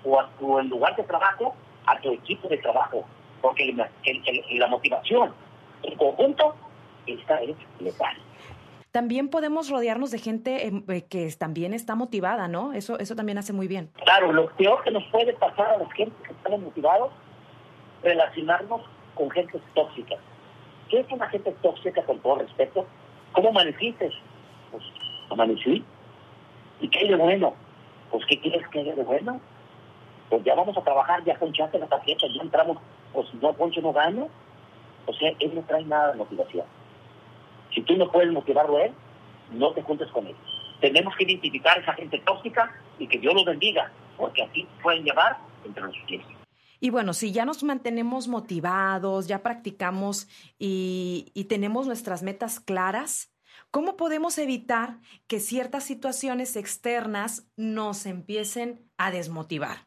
o 0.04 0.20
a 0.20 0.30
tu 0.40 0.62
lugar 0.64 0.96
de 0.96 1.04
trabajo, 1.04 1.56
a 1.86 2.00
tu 2.00 2.12
equipo 2.12 2.48
de 2.48 2.58
trabajo. 2.58 3.06
Porque 3.42 3.74
la 3.74 4.68
motivación 4.68 5.34
en 5.84 5.98
conjunto, 5.98 6.56
esta 7.06 7.42
es 7.42 7.56
letal. 7.80 8.18
También 8.92 9.30
podemos 9.30 9.70
rodearnos 9.70 10.10
de 10.12 10.20
gente 10.20 10.68
em, 10.68 10.86
eh, 10.88 11.04
que 11.04 11.30
también 11.38 11.74
está 11.74 11.96
motivada, 11.96 12.48
¿no? 12.48 12.72
Eso, 12.72 12.98
eso 12.98 13.14
también 13.14 13.38
hace 13.38 13.52
muy 13.52 13.68
bien. 13.68 13.92
Claro, 14.06 14.32
lo 14.32 14.48
peor 14.56 14.82
que 14.84 14.92
nos 14.92 15.04
puede 15.08 15.34
pasar 15.34 15.68
a 15.68 15.78
la 15.78 15.92
gente 15.92 16.16
que 16.24 16.32
están 16.32 16.64
motivados, 16.64 17.12
relacionarnos 18.02 18.82
con 19.14 19.30
gente 19.32 19.60
tóxica. 19.74 20.16
¿Qué 20.90 21.00
es 21.00 21.12
una 21.12 21.28
gente 21.30 21.52
tóxica 21.62 22.04
con 22.04 22.20
todo 22.20 22.36
respeto? 22.36 22.86
¿Cómo 23.32 23.50
amaneciste? 23.50 24.12
Pues 24.72 24.84
amanecí. 25.30 25.84
¿Y 26.80 26.88
qué 26.90 27.00
hay 27.00 27.08
de 27.08 27.16
bueno? 27.16 27.54
Pues 28.12 28.26
¿qué 28.28 28.40
quieres 28.40 28.68
que 28.70 28.80
haya 28.80 28.96
de 28.96 29.04
bueno? 29.04 29.40
Pues 30.30 30.44
ya 30.44 30.56
vamos 30.56 30.78
a 30.78 30.84
trabajar, 30.84 31.24
ya 31.24 31.36
ponchaste 31.36 31.80
la 31.80 31.88
tarjeta, 31.88 32.28
ya 32.28 32.42
entramos, 32.42 32.78
pues 33.14 33.34
no 33.36 33.54
poncho 33.54 33.82
no 33.82 33.94
gano. 33.94 34.30
O 35.06 35.14
sea, 35.14 35.32
él 35.40 35.56
no 35.56 35.62
trae 35.62 35.84
nada 35.86 36.12
de 36.12 36.18
motivación. 36.18 36.66
Si 37.74 37.82
tú 37.82 37.96
no 37.98 38.12
puedes 38.12 38.32
motivarlo 38.32 38.78
a 38.78 38.86
él, 38.86 38.94
no 39.52 39.72
te 39.72 39.82
juntes 39.82 40.10
con 40.10 40.26
él. 40.28 40.36
Tenemos 40.82 41.16
que 41.16 41.24
identificar 41.24 41.78
a 41.78 41.82
esa 41.82 41.94
gente 41.94 42.20
tóxica 42.26 42.72
y 43.00 43.08
que 43.08 43.20
Dios 43.20 43.34
los 43.34 43.46
bendiga, 43.46 43.92
porque 44.18 44.44
así 44.44 44.68
pueden 44.82 45.04
llevar 45.04 45.38
entre 45.66 45.84
los 45.84 45.98
pies. 46.08 46.24
Y 46.86 46.92
bueno, 46.92 47.14
si 47.14 47.32
ya 47.32 47.46
nos 47.46 47.64
mantenemos 47.64 48.28
motivados, 48.28 49.26
ya 49.26 49.42
practicamos 49.42 50.28
y, 50.60 51.48
tenemos 51.50 51.88
nuestras 51.88 52.22
metas 52.22 52.60
claras, 52.60 53.34
¿cómo 53.72 53.98
podemos 53.98 54.38
evitar 54.38 55.00
que 55.26 55.40
ciertas 55.40 55.84
situaciones 55.84 56.56
externas 56.56 57.52
nos 57.58 58.06
empiecen 58.06 58.88
a 59.00 59.10
desmotivar? 59.10 59.78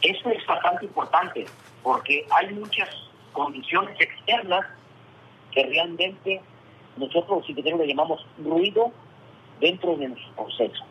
Esto 0.00 0.30
es 0.30 0.46
bastante 0.46 0.86
importante 0.86 1.44
porque 1.82 2.24
hay 2.30 2.54
muchas 2.54 2.88
condiciones 3.34 3.94
externas 4.00 4.64
que 5.52 5.66
realmente 5.66 6.40
nosotros 6.96 7.44
si 7.46 7.52
le 7.52 7.86
llamamos 7.86 8.26
ruido 8.38 8.90
dentro 9.60 9.98
de 9.98 10.08
nuestro 10.08 10.32
proceso. 10.32 10.82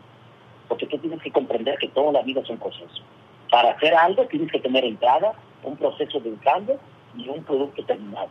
Porque 0.68 0.86
tú 0.86 1.00
tienes 1.00 1.20
que 1.24 1.32
comprender 1.32 1.80
que 1.80 1.88
toda 1.88 2.12
la 2.12 2.22
vida 2.22 2.42
es 2.42 2.50
un 2.52 2.60
proceso. 2.60 3.04
Para 3.50 3.72
hacer 3.72 3.94
algo 3.96 4.26
tienes 4.28 4.52
que 4.52 4.60
tener 4.60 4.84
entrada, 4.84 5.34
un 5.64 5.76
proceso 5.76 6.20
de 6.20 6.34
cambio 6.36 6.80
y 7.16 7.28
un 7.28 7.44
producto 7.44 7.84
terminado. 7.84 8.30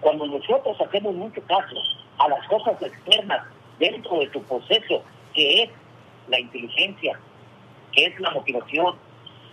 Cuando 0.00 0.26
nosotros 0.26 0.80
hacemos 0.80 1.14
mucho 1.14 1.40
caso 1.42 1.76
a 2.18 2.28
las 2.28 2.46
cosas 2.48 2.80
externas 2.82 3.46
dentro 3.78 4.18
de 4.18 4.26
tu 4.28 4.42
proceso, 4.42 5.02
que 5.34 5.62
es 5.62 5.70
la 6.28 6.40
inteligencia, 6.40 7.18
que 7.92 8.06
es 8.06 8.20
la 8.20 8.30
motivación, 8.30 8.96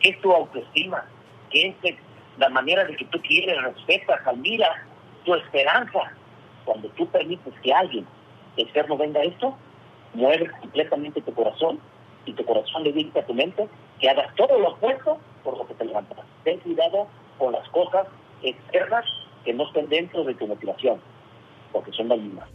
que 0.02 0.10
es 0.10 0.22
tu 0.22 0.32
autoestima, 0.32 1.06
que 1.50 1.76
es 1.84 1.96
la 2.38 2.50
manera 2.50 2.84
de 2.84 2.96
que 2.96 3.06
tú 3.06 3.22
quieres, 3.22 3.62
respetas, 3.62 4.26
admiras, 4.26 4.78
tu 5.24 5.36
esperanza. 5.36 6.12
Cuando 6.66 6.90
tú 6.90 7.08
permites 7.08 7.54
que 7.62 7.74
alguien 7.74 8.06
externo 8.58 8.98
venga 8.98 9.22
esto, 9.22 9.56
mueves 10.14 10.52
completamente 10.60 11.22
tu 11.22 11.34
corazón 11.34 11.80
y 12.26 12.34
tu 12.34 12.46
corazón 12.46 12.84
le 12.84 12.92
dice 12.92 13.20
a 13.20 13.26
tu 13.26 13.34
mente 13.34 13.68
que 14.00 14.10
hagas 14.10 14.34
todo 14.36 14.60
lo 14.60 14.74
opuesto 14.74 15.18
por 15.44 15.58
lo 15.58 15.68
que 15.68 15.74
te 15.76 15.86
levantas. 15.86 16.20
Ten 16.44 16.60
cuidado 16.60 17.08
con 17.38 17.54
las 17.54 17.68
cosas 17.70 18.08
externas 18.42 19.06
que 19.44 19.54
no 19.54 19.68
estén 19.68 19.88
dentro 19.90 20.24
de 20.24 20.34
tu 20.34 20.48
motivación, 20.48 21.00
porque 21.72 21.92
son 21.92 22.08
mismas. 22.08 22.50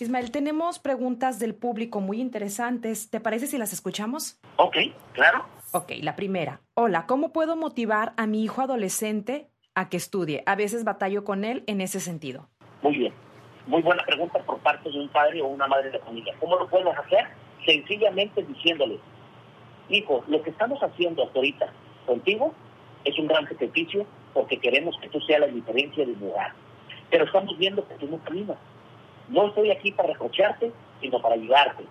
Ismael, 0.00 0.30
tenemos 0.30 0.78
preguntas 0.78 1.40
del 1.40 1.56
público 1.56 2.00
muy 2.00 2.20
interesantes. 2.20 3.10
¿Te 3.10 3.20
parece 3.20 3.48
si 3.48 3.58
las 3.58 3.72
escuchamos? 3.72 4.38
Ok, 4.56 4.76
claro. 5.12 5.44
Ok, 5.72 5.92
la 6.00 6.14
primera. 6.14 6.60
Hola, 6.74 7.06
¿cómo 7.06 7.32
puedo 7.32 7.56
motivar 7.56 8.14
a 8.16 8.26
mi 8.26 8.44
hijo 8.44 8.62
adolescente 8.62 9.50
a 9.74 9.88
que 9.88 9.96
estudie? 9.96 10.44
A 10.46 10.54
veces 10.54 10.84
batallo 10.84 11.24
con 11.24 11.44
él 11.44 11.64
en 11.66 11.80
ese 11.80 12.00
sentido. 12.00 12.48
Muy 12.82 12.96
bien. 12.96 13.12
Muy 13.66 13.82
buena 13.82 14.02
pregunta 14.04 14.38
por 14.40 14.58
parte 14.58 14.90
de 14.90 14.98
un 14.98 15.08
padre 15.08 15.42
o 15.42 15.46
una 15.48 15.66
madre 15.66 15.90
de 15.90 15.98
familia. 15.98 16.34
¿Cómo 16.40 16.56
lo 16.56 16.68
puedes 16.68 16.96
hacer? 16.96 17.26
Sencillamente 17.66 18.42
diciéndole, 18.42 18.98
hijo, 19.90 20.24
lo 20.26 20.42
que 20.42 20.50
estamos 20.50 20.80
haciendo 20.82 21.24
hasta 21.24 21.38
ahorita 21.38 21.72
contigo 22.06 22.54
es 23.04 23.18
un 23.18 23.26
gran 23.26 23.46
sacrificio 23.46 24.06
porque 24.32 24.58
queremos 24.58 24.96
que 25.00 25.08
tú 25.08 25.20
seas 25.20 25.40
la 25.40 25.46
diferencia 25.48 26.06
del 26.06 26.18
lugar. 26.18 26.52
Pero 27.10 27.24
estamos 27.24 27.56
viendo 27.58 27.86
que 27.86 27.94
tú 27.94 28.06
no 28.06 28.18
caminas 28.18 28.56
no 29.28 29.46
estoy 29.48 29.70
aquí 29.70 29.92
para 29.92 30.12
reprocharte, 30.12 30.72
sino 31.00 31.20
para 31.20 31.34
ayudarte. 31.34 31.84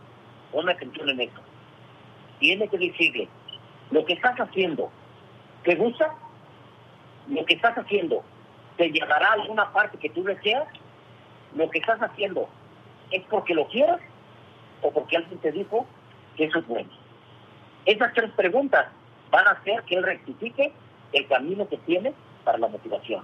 Pon 0.52 0.68
atención 0.70 1.10
en 1.10 1.22
eso. 1.22 1.40
Tiene 2.40 2.68
que 2.68 2.78
decirle, 2.78 3.28
lo 3.92 4.06
que 4.06 4.14
estás 4.14 4.36
haciendo, 4.38 4.92
¿te 5.64 5.76
gusta? 5.76 6.16
Lo 7.28 7.46
que 7.46 7.56
estás 7.56 7.78
haciendo, 7.78 8.24
¿te 8.78 8.90
llevará 8.90 9.30
a 9.30 9.34
alguna 9.34 9.72
parte 9.74 9.98
que 9.98 10.10
tú 10.10 10.24
deseas? 10.24 10.68
Lo 11.56 11.70
que 11.70 11.80
estás 11.80 12.00
haciendo, 12.00 12.48
¿es 13.12 13.24
porque 13.30 13.54
lo 13.54 13.68
quieres 13.68 13.98
o 14.82 14.92
porque 14.92 15.18
alguien 15.18 15.40
te 15.40 15.52
dijo 15.52 15.86
que 16.36 16.46
eso 16.46 16.60
es 16.60 16.68
bueno? 16.68 16.90
Esas 17.86 18.14
tres 18.14 18.32
preguntas 18.32 18.86
van 19.32 19.48
a 19.48 19.52
hacer 19.52 19.84
que 19.84 19.96
él 19.96 20.04
rectifique 20.04 20.72
el 21.14 21.28
camino 21.28 21.68
que 21.68 21.78
tiene 21.78 22.14
para 22.44 22.58
la 22.58 22.68
motivación. 22.68 23.24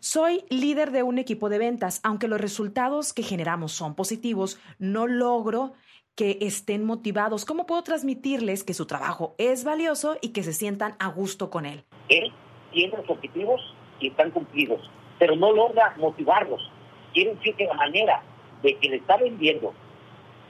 Soy 0.00 0.44
líder 0.50 0.90
de 0.90 1.02
un 1.02 1.18
equipo 1.18 1.48
de 1.48 1.58
ventas. 1.58 2.00
Aunque 2.04 2.28
los 2.28 2.40
resultados 2.40 3.14
que 3.14 3.22
generamos 3.22 3.72
son 3.72 3.94
positivos, 3.94 4.60
no 4.78 5.06
logro 5.06 5.72
que 6.14 6.38
estén 6.42 6.84
motivados. 6.84 7.46
¿Cómo 7.46 7.64
puedo 7.64 7.82
transmitirles 7.82 8.62
que 8.62 8.74
su 8.74 8.86
trabajo 8.86 9.34
es 9.38 9.64
valioso 9.64 10.18
y 10.20 10.30
que 10.30 10.42
se 10.42 10.52
sientan 10.52 10.96
a 10.98 11.08
gusto 11.08 11.48
con 11.48 11.64
él? 11.64 11.84
Él 12.08 12.30
tiene 12.72 12.96
los 12.98 13.08
objetivos 13.08 13.60
y 14.00 14.08
están 14.08 14.30
cumplidos, 14.30 14.90
pero 15.18 15.36
no 15.36 15.52
logra 15.52 15.94
motivarlos. 15.98 16.70
Quiere 17.12 17.34
decir 17.34 17.54
que 17.54 17.66
la 17.66 17.74
manera 17.74 18.22
de 18.62 18.76
que 18.76 18.88
le 18.88 18.96
está 18.96 19.16
vendiendo 19.16 19.72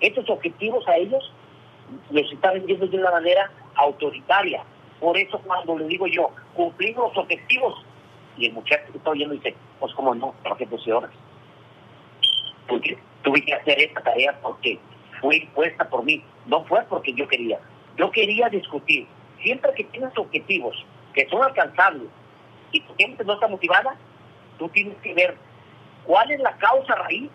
estos 0.01 0.29
objetivos 0.31 0.87
a 0.89 0.97
ellos, 0.97 1.33
los 2.11 2.33
está 2.33 2.53
vendiendo 2.53 2.87
de 2.87 2.97
una 2.97 3.11
manera 3.11 3.51
autoritaria. 3.75 4.63
Por 4.99 5.17
eso 5.17 5.39
cuando 5.41 5.79
le 5.79 5.87
digo 5.87 6.07
yo, 6.07 6.31
cumplir 6.55 6.97
los 6.97 7.17
objetivos, 7.17 7.85
y 8.37 8.47
el 8.47 8.53
muchacho 8.53 8.93
que 8.93 8.99
está 8.99 9.11
oyendo 9.11 9.35
dice, 9.35 9.55
pues 9.79 9.93
como 9.95 10.15
no, 10.15 10.35
trabajé 10.43 10.67
12 10.67 10.93
horas. 10.93 11.11
Porque 12.69 12.97
tuve 13.23 13.43
que 13.45 13.55
hacer 13.55 13.81
esta 13.81 14.01
tarea 14.03 14.39
porque 14.41 14.79
fue 15.21 15.39
impuesta 15.39 15.89
por 15.89 16.05
mí, 16.05 16.23
no 16.47 16.65
fue 16.65 16.83
porque 16.89 17.13
yo 17.13 17.27
quería. 17.29 17.59
Yo 17.97 18.11
quería 18.11 18.49
discutir. 18.49 19.07
Siempre 19.43 19.73
que 19.75 19.85
tienes 19.85 20.17
objetivos 20.17 20.77
que 21.15 21.27
son 21.29 21.43
alcanzables 21.43 22.09
y 22.73 22.81
tu 22.81 22.95
gente 22.97 23.25
no 23.25 23.35
está 23.35 23.49
motivada, 23.49 23.97
tú 24.59 24.69
tienes 24.69 24.97
que 24.99 25.15
ver 25.15 25.37
cuál 26.05 26.31
es 26.31 26.41
la 26.41 26.57
causa 26.57 26.95
raíz, 26.95 27.31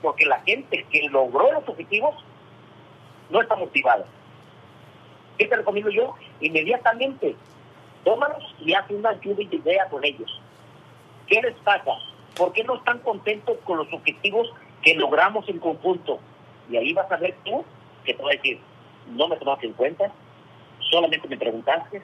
porque 0.00 0.26
la 0.26 0.40
gente 0.40 0.84
que 0.90 1.08
logró 1.08 1.52
los 1.52 1.68
objetivos 1.68 2.14
no 3.30 3.40
está 3.40 3.56
motivada. 3.56 4.04
¿Qué 5.38 5.46
te 5.46 5.56
recomiendo 5.56 5.90
yo? 5.90 6.14
Inmediatamente 6.40 7.36
tómalos 8.04 8.42
y 8.58 8.74
haz 8.74 8.88
una 8.90 9.18
lluvia 9.20 9.48
de 9.48 9.56
idea 9.56 9.88
con 9.88 10.04
ellos. 10.04 10.40
¿Qué 11.26 11.40
les 11.40 11.54
pasa? 11.58 11.92
¿Por 12.36 12.52
qué 12.52 12.64
no 12.64 12.76
están 12.76 12.98
contentos 13.00 13.56
con 13.64 13.78
los 13.78 13.92
objetivos 13.92 14.52
que 14.82 14.94
logramos 14.94 15.48
en 15.48 15.58
conjunto? 15.58 16.18
Y 16.70 16.76
ahí 16.76 16.92
vas 16.92 17.10
a 17.10 17.16
ver 17.16 17.36
tú 17.44 17.64
que 18.04 18.14
te 18.14 18.22
va 18.22 18.30
a 18.30 18.32
decir, 18.32 18.58
no 19.08 19.28
me 19.28 19.36
tomaste 19.36 19.66
en 19.66 19.72
cuenta, 19.74 20.10
solamente 20.90 21.28
me 21.28 21.36
preguntaste, 21.36 22.02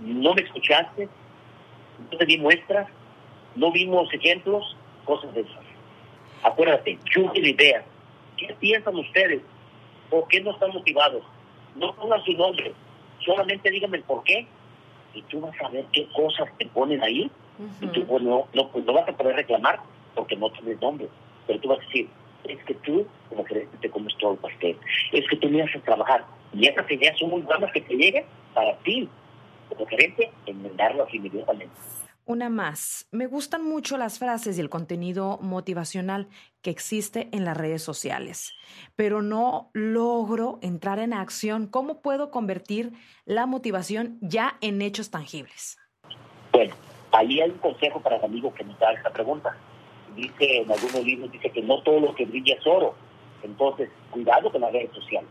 no 0.00 0.34
me 0.34 0.42
escuchaste, 0.42 1.08
no 2.10 2.18
te 2.18 2.24
di 2.24 2.38
muestras, 2.38 2.88
no 3.54 3.70
vimos 3.70 4.12
ejemplos, 4.12 4.76
cosas 5.04 5.32
de 5.34 5.42
esas. 5.42 5.64
Acuérdate, 6.42 6.98
lluvia 7.14 7.42
de 7.42 7.50
ideas. 7.50 7.84
¿Qué 8.36 8.54
piensan 8.58 8.96
ustedes? 8.96 9.42
¿Por 10.08 10.26
qué 10.28 10.40
no 10.40 10.52
están 10.52 10.72
motivados? 10.72 11.22
No 11.76 11.94
pongan 11.94 12.22
su 12.24 12.32
nombre, 12.32 12.72
solamente 13.24 13.70
díganme 13.70 13.98
el 13.98 14.04
por 14.04 14.24
qué 14.24 14.46
y 15.14 15.22
tú 15.22 15.40
vas 15.40 15.54
a 15.60 15.68
ver 15.68 15.84
qué 15.92 16.08
cosas 16.14 16.48
te 16.58 16.66
ponen 16.66 17.02
ahí 17.02 17.30
y 17.80 17.86
tú 17.88 18.06
pues, 18.06 18.22
no, 18.22 18.46
no, 18.54 18.68
pues, 18.68 18.84
no 18.84 18.92
vas 18.92 19.08
a 19.08 19.12
poder 19.12 19.36
reclamar 19.36 19.80
porque 20.14 20.36
no 20.36 20.50
tienes 20.50 20.80
nombre, 20.80 21.08
pero 21.46 21.60
tú 21.60 21.68
vas 21.68 21.78
a 21.78 21.82
decir, 21.82 22.08
es 22.44 22.64
que 22.64 22.74
tú 22.74 23.06
como 23.28 23.44
que 23.44 23.68
te 23.80 23.90
comes 23.90 24.16
todo 24.18 24.32
el 24.32 24.38
pastel, 24.38 24.76
es 25.12 25.28
que 25.28 25.36
tú 25.36 25.48
me 25.48 25.62
haces 25.62 25.82
trabajar 25.82 26.24
y 26.52 26.66
esas 26.66 26.90
ideas 26.90 27.18
son 27.18 27.30
muy 27.30 27.42
buenas 27.42 27.70
que 27.72 27.80
te 27.82 27.94
lleguen 27.94 28.24
para 28.54 28.76
ti 28.78 29.08
como 29.70 29.86
gerente 29.86 30.30
enmendarlas 30.46 31.12
inmediatamente. 31.14 31.74
Una 32.30 32.48
más. 32.48 33.08
Me 33.10 33.26
gustan 33.26 33.64
mucho 33.64 33.96
las 33.96 34.20
frases 34.20 34.56
y 34.56 34.60
el 34.60 34.70
contenido 34.70 35.38
motivacional 35.42 36.28
que 36.62 36.70
existe 36.70 37.28
en 37.32 37.44
las 37.44 37.56
redes 37.56 37.82
sociales, 37.82 38.52
pero 38.94 39.20
no 39.20 39.70
logro 39.72 40.60
entrar 40.62 41.00
en 41.00 41.12
acción. 41.12 41.66
¿Cómo 41.66 42.02
puedo 42.02 42.30
convertir 42.30 42.92
la 43.24 43.46
motivación 43.46 44.16
ya 44.20 44.58
en 44.60 44.80
hechos 44.80 45.10
tangibles? 45.10 45.76
Bueno, 46.52 46.74
ahí 47.10 47.40
hay 47.40 47.50
un 47.50 47.58
consejo 47.58 48.00
para 48.00 48.16
el 48.18 48.24
amigo 48.24 48.54
que 48.54 48.62
nos 48.62 48.78
da 48.78 48.92
esta 48.92 49.10
pregunta. 49.10 49.56
Dice 50.14 50.58
en 50.58 50.70
algunos 50.70 51.04
libros, 51.04 51.32
dice 51.32 51.50
que 51.50 51.62
no 51.62 51.82
todo 51.82 51.98
lo 51.98 52.14
que 52.14 52.26
brilla 52.26 52.54
es 52.54 52.64
oro. 52.64 52.94
Entonces, 53.42 53.90
cuidado 54.10 54.52
con 54.52 54.60
las 54.60 54.72
redes 54.72 54.92
sociales. 54.92 55.30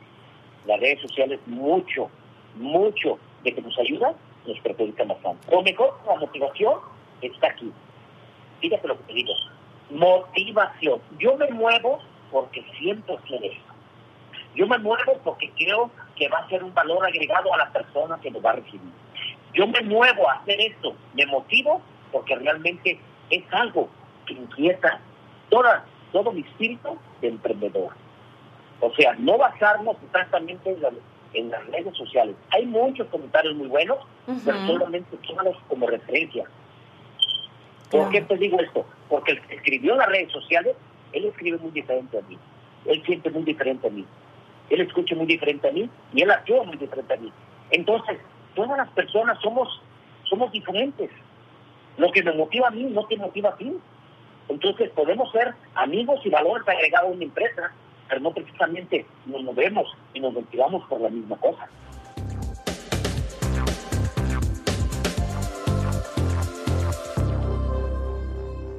Las 0.65 0.79
redes 0.81 0.99
sociales 1.01 1.39
mucho, 1.45 2.09
mucho 2.55 3.19
de 3.43 3.53
que 3.53 3.61
nos 3.61 3.77
ayudan 3.79 4.15
nos 4.49 4.59
perjudica 4.59 5.03
bastante. 5.05 5.47
O 5.55 5.61
mejor, 5.61 5.97
la 6.05 6.15
motivación 6.15 6.79
está 7.21 7.47
aquí. 7.47 7.71
Fíjate 8.59 8.87
lo 8.87 8.97
que 8.97 9.03
te 9.03 9.13
digo. 9.13 9.33
Motivación. 9.91 11.01
Yo 11.17 11.37
me 11.37 11.49
muevo 11.49 11.99
porque 12.31 12.65
siento 12.77 13.17
hacer 13.17 13.43
esto. 13.43 13.73
Yo 14.55 14.67
me 14.67 14.77
muevo 14.77 15.19
porque 15.23 15.51
creo 15.57 15.91
que 16.15 16.27
va 16.27 16.39
a 16.39 16.49
ser 16.49 16.63
un 16.63 16.73
valor 16.73 17.05
agregado 17.05 17.53
a 17.53 17.57
la 17.57 17.71
persona 17.71 18.19
que 18.19 18.31
lo 18.31 18.41
va 18.41 18.51
a 18.51 18.55
recibir. 18.55 18.91
Yo 19.53 19.67
me 19.67 19.81
muevo 19.81 20.29
a 20.29 20.33
hacer 20.33 20.59
esto. 20.59 20.95
Me 21.13 21.25
motivo 21.25 21.81
porque 22.11 22.35
realmente 22.35 22.99
es 23.29 23.43
algo 23.51 23.89
que 24.25 24.33
inquieta 24.33 24.99
toda, 25.49 25.85
todo 26.11 26.31
mi 26.31 26.41
espíritu 26.41 26.97
de 27.21 27.29
emprendedor. 27.29 27.93
O 28.81 28.93
sea, 28.93 29.13
no 29.17 29.37
basarnos 29.37 29.97
exactamente 30.03 30.71
en 30.71 30.81
la, 30.81 30.91
en 31.33 31.51
las 31.51 31.65
redes 31.67 31.95
sociales. 31.95 32.35
Hay 32.51 32.65
muchos 32.65 33.07
comentarios 33.07 33.55
muy 33.55 33.67
buenos, 33.67 33.99
pero 34.45 34.67
solamente 34.67 35.17
tómalos 35.27 35.57
como 35.67 35.87
referencia. 35.87 36.45
¿Por 37.89 38.09
qué 38.09 38.21
te 38.21 38.37
digo 38.37 38.59
esto? 38.59 38.85
Porque 39.07 39.33
el 39.33 39.41
que 39.41 39.55
escribió 39.55 39.93
en 39.93 39.99
las 39.99 40.09
redes 40.09 40.31
sociales, 40.31 40.75
él 41.13 41.25
escribe 41.25 41.57
muy 41.57 41.71
diferente 41.71 42.17
a 42.17 42.21
mí. 42.21 42.37
Él 42.85 43.03
siente 43.05 43.29
muy 43.29 43.43
diferente 43.43 43.87
a 43.87 43.89
mí. 43.89 44.05
Él 44.69 44.81
escucha 44.81 45.15
muy 45.15 45.25
diferente 45.25 45.67
a 45.67 45.71
mí 45.71 45.89
y 46.13 46.21
él 46.21 46.31
actúa 46.31 46.63
muy 46.63 46.77
diferente 46.77 47.13
a 47.13 47.17
mí. 47.17 47.31
Entonces, 47.71 48.19
todas 48.53 48.77
las 48.77 48.89
personas 48.89 49.39
somos, 49.41 49.81
somos 50.29 50.51
diferentes. 50.51 51.09
Lo 51.97 52.11
que 52.11 52.23
me 52.23 52.33
motiva 52.33 52.67
a 52.67 52.71
mí 52.71 52.83
no 52.83 53.05
te 53.05 53.17
motiva 53.17 53.49
a 53.49 53.55
ti. 53.57 53.73
Entonces 54.47 54.89
podemos 54.91 55.31
ser 55.31 55.53
amigos 55.75 56.19
y 56.25 56.29
valores 56.29 56.67
agregados 56.67 57.09
a 57.09 57.13
una 57.13 57.23
empresa, 57.23 57.71
pero 58.09 58.21
no 58.21 58.33
precisamente 58.33 59.05
nos 59.27 59.43
movemos 59.43 59.87
y 60.13 60.19
nos 60.19 60.33
motivamos 60.33 60.83
por 60.89 60.99
la 60.99 61.09
misma 61.09 61.37
cosa. 61.37 61.69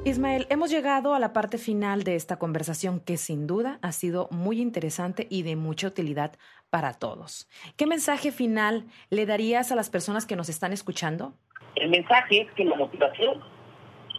Ismael, 0.03 0.47
hemos 0.51 0.71
llegado 0.71 1.15
a 1.15 1.21
la 1.21 1.33
parte 1.33 1.57
final 1.57 2.03
de 2.03 2.17
esta 2.17 2.39
conversación 2.39 2.99
que 2.99 3.17
sin 3.17 3.47
duda 3.47 3.79
ha 3.81 3.93
sido 3.93 4.29
muy 4.33 4.61
interesante 4.61 5.29
y 5.31 5.43
de 5.43 5.55
mucha 5.55 5.87
utilidad 5.87 6.33
para 6.71 6.95
todos. 6.95 7.49
¿Qué 7.77 7.87
mensaje 7.87 8.33
final 8.33 8.87
le 9.11 9.27
darías 9.27 9.71
a 9.71 9.77
las 9.77 9.89
personas 9.89 10.27
que 10.27 10.35
nos 10.35 10.49
están 10.49 10.73
escuchando? 10.73 11.35
El 11.77 11.91
mensaje 11.91 12.41
es 12.43 12.51
que 12.53 12.65
la 12.65 12.77
motivación 12.77 13.41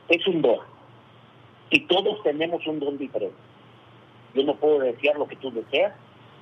es 0.07 0.25
un 0.27 0.41
don 0.41 0.59
y 1.71 1.81
todos 1.87 2.23
tenemos 2.23 2.65
un 2.67 2.79
don 2.79 2.97
diferente. 2.97 3.50
Yo 4.33 4.43
no 4.43 4.55
puedo 4.55 4.79
desear 4.79 5.17
lo 5.17 5.27
que 5.27 5.35
tú 5.35 5.51
deseas 5.51 5.93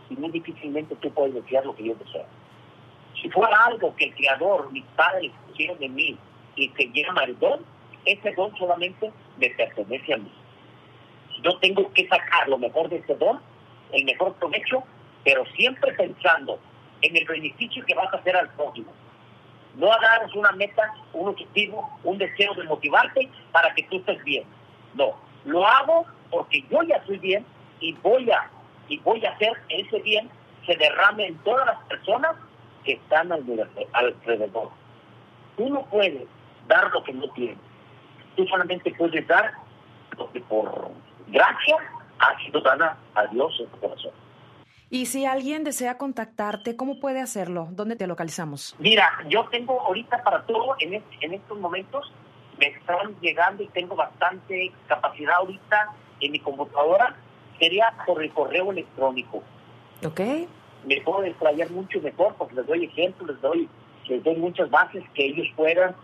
y 0.09 0.15
muy 0.15 0.31
difícilmente 0.31 0.95
tú 0.95 1.11
puedes 1.11 1.33
desear 1.33 1.65
lo 1.65 1.75
que 1.75 1.85
yo 1.85 1.95
deseo. 1.95 2.25
Si 3.21 3.29
fuera 3.29 3.65
algo 3.65 3.95
que 3.95 4.05
el 4.05 4.15
Creador, 4.15 4.71
mis 4.71 4.85
padres, 4.95 5.31
pusieron 5.47 5.77
de 5.79 5.89
mí 5.89 6.17
y 6.55 6.69
que 6.69 6.89
llama 6.91 7.23
el 7.23 7.37
don, 7.39 7.61
ese 8.05 8.31
don 8.33 8.55
solamente 8.57 9.11
me 9.37 9.49
pertenece 9.49 10.13
a 10.13 10.17
mí. 10.17 10.31
Yo 11.43 11.57
tengo 11.59 11.91
que 11.93 12.07
sacar 12.07 12.47
lo 12.47 12.57
mejor 12.57 12.89
de 12.89 12.97
ese 12.97 13.15
don, 13.15 13.39
el 13.91 14.05
mejor 14.05 14.33
provecho, 14.35 14.83
pero 15.23 15.45
siempre 15.55 15.93
pensando 15.93 16.59
en 17.01 17.15
el 17.15 17.25
beneficio 17.25 17.85
que 17.85 17.95
vas 17.95 18.13
a 18.13 18.17
hacer 18.17 18.35
al 18.35 18.49
prójimo. 18.51 18.91
No 19.75 19.91
agarres 19.91 20.33
una 20.35 20.51
meta, 20.51 20.93
un 21.13 21.29
objetivo, 21.29 21.89
un 22.03 22.17
deseo 22.17 22.53
de 22.55 22.63
motivarte 22.63 23.29
para 23.51 23.73
que 23.73 23.83
tú 23.83 23.97
estés 23.97 24.23
bien. 24.23 24.43
No, 24.95 25.15
lo 25.45 25.65
hago 25.65 26.05
porque 26.29 26.63
yo 26.69 26.81
ya 26.83 26.97
estoy 26.97 27.17
bien 27.17 27.45
y 27.79 27.93
voy 27.93 28.29
a 28.31 28.49
y 28.87 28.97
voy 28.99 29.23
a 29.25 29.31
hacer 29.31 29.53
que 29.67 29.81
ese 29.81 29.99
bien 30.01 30.29
se 30.65 30.75
derrame 30.75 31.27
en 31.27 31.37
todas 31.39 31.65
las 31.65 31.77
personas 31.85 32.35
que 32.83 32.93
están 32.93 33.31
alrededor. 33.31 34.69
Tú 35.55 35.69
no 35.69 35.85
puedes 35.85 36.27
dar 36.67 36.91
lo 36.91 37.03
que 37.03 37.13
no 37.13 37.29
tienes. 37.31 37.57
Tú 38.35 38.45
solamente 38.47 38.93
puedes 38.95 39.27
dar 39.27 39.51
lo 40.17 40.31
que 40.31 40.39
por 40.41 40.89
gracia 41.27 41.77
ha 42.19 42.39
sido 42.43 42.61
dada 42.61 42.97
a 43.15 43.27
Dios 43.27 43.55
en 43.59 43.67
tu 43.67 43.79
corazón. 43.79 44.11
Y 44.91 45.05
si 45.05 45.25
alguien 45.25 45.63
desea 45.63 45.97
contactarte, 45.97 46.75
¿cómo 46.75 46.99
puede 46.99 47.21
hacerlo? 47.21 47.67
¿Dónde 47.71 47.95
te 47.95 48.07
localizamos? 48.07 48.75
Mira, 48.79 49.07
yo 49.27 49.47
tengo 49.49 49.79
ahorita 49.81 50.23
para 50.23 50.43
todo, 50.45 50.75
en, 50.79 51.03
en 51.21 51.33
estos 51.33 51.59
momentos, 51.59 52.11
me 52.57 52.67
están 52.67 53.15
llegando 53.21 53.61
y 53.61 53.67
tengo 53.67 53.95
bastante 53.95 54.71
capacidad 54.87 55.35
ahorita 55.35 55.93
en 56.21 56.31
mi 56.31 56.39
computadora, 56.39 57.15
sería 57.59 57.93
por 58.05 58.23
el 58.23 58.31
correo 58.31 58.71
electrónico. 58.71 59.43
Ok. 60.05 60.19
Me 60.85 61.01
puedo 61.01 61.23
explayar 61.23 61.69
mucho 61.71 61.99
mejor 62.01 62.35
porque 62.37 62.55
les 62.55 62.65
doy 62.65 62.85
ejemplos, 62.85 63.29
les 63.29 63.41
doy, 63.41 63.69
les 64.07 64.23
doy 64.23 64.35
muchas 64.37 64.69
bases 64.69 65.03
que 65.13 65.25
ellos 65.25 65.47
puedan 65.55 65.95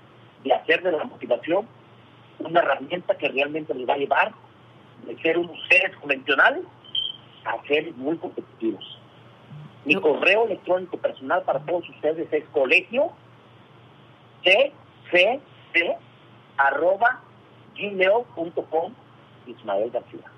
de 0.44 0.54
hacer 0.54 0.84
de 0.84 0.92
la 0.92 1.04
motivación 1.06 1.68
una 2.40 2.60
herramienta 2.60 3.18
que 3.18 3.30
realmente 3.30 3.74
les 3.74 3.88
va 3.88 3.94
a 3.94 3.98
llevar 3.98 4.34
de 5.06 5.18
ser 5.22 5.38
unos 5.38 5.58
seres 5.70 5.96
convencionales 5.98 6.64
a 7.46 7.66
ser 7.68 7.94
muy 7.94 8.18
competitivos. 8.18 8.84
Mi 9.86 9.96
correo 9.96 10.46
electrónico 10.46 10.98
personal 10.98 11.44
para 11.44 11.60
todos 11.60 11.88
ustedes 11.90 12.32
es 12.32 12.44
colegio 12.50 13.12
ccc 14.44 15.98
arroba 16.58 17.22
gmail.com 17.76 18.94
Ismael 19.46 19.92
García. 19.92 20.35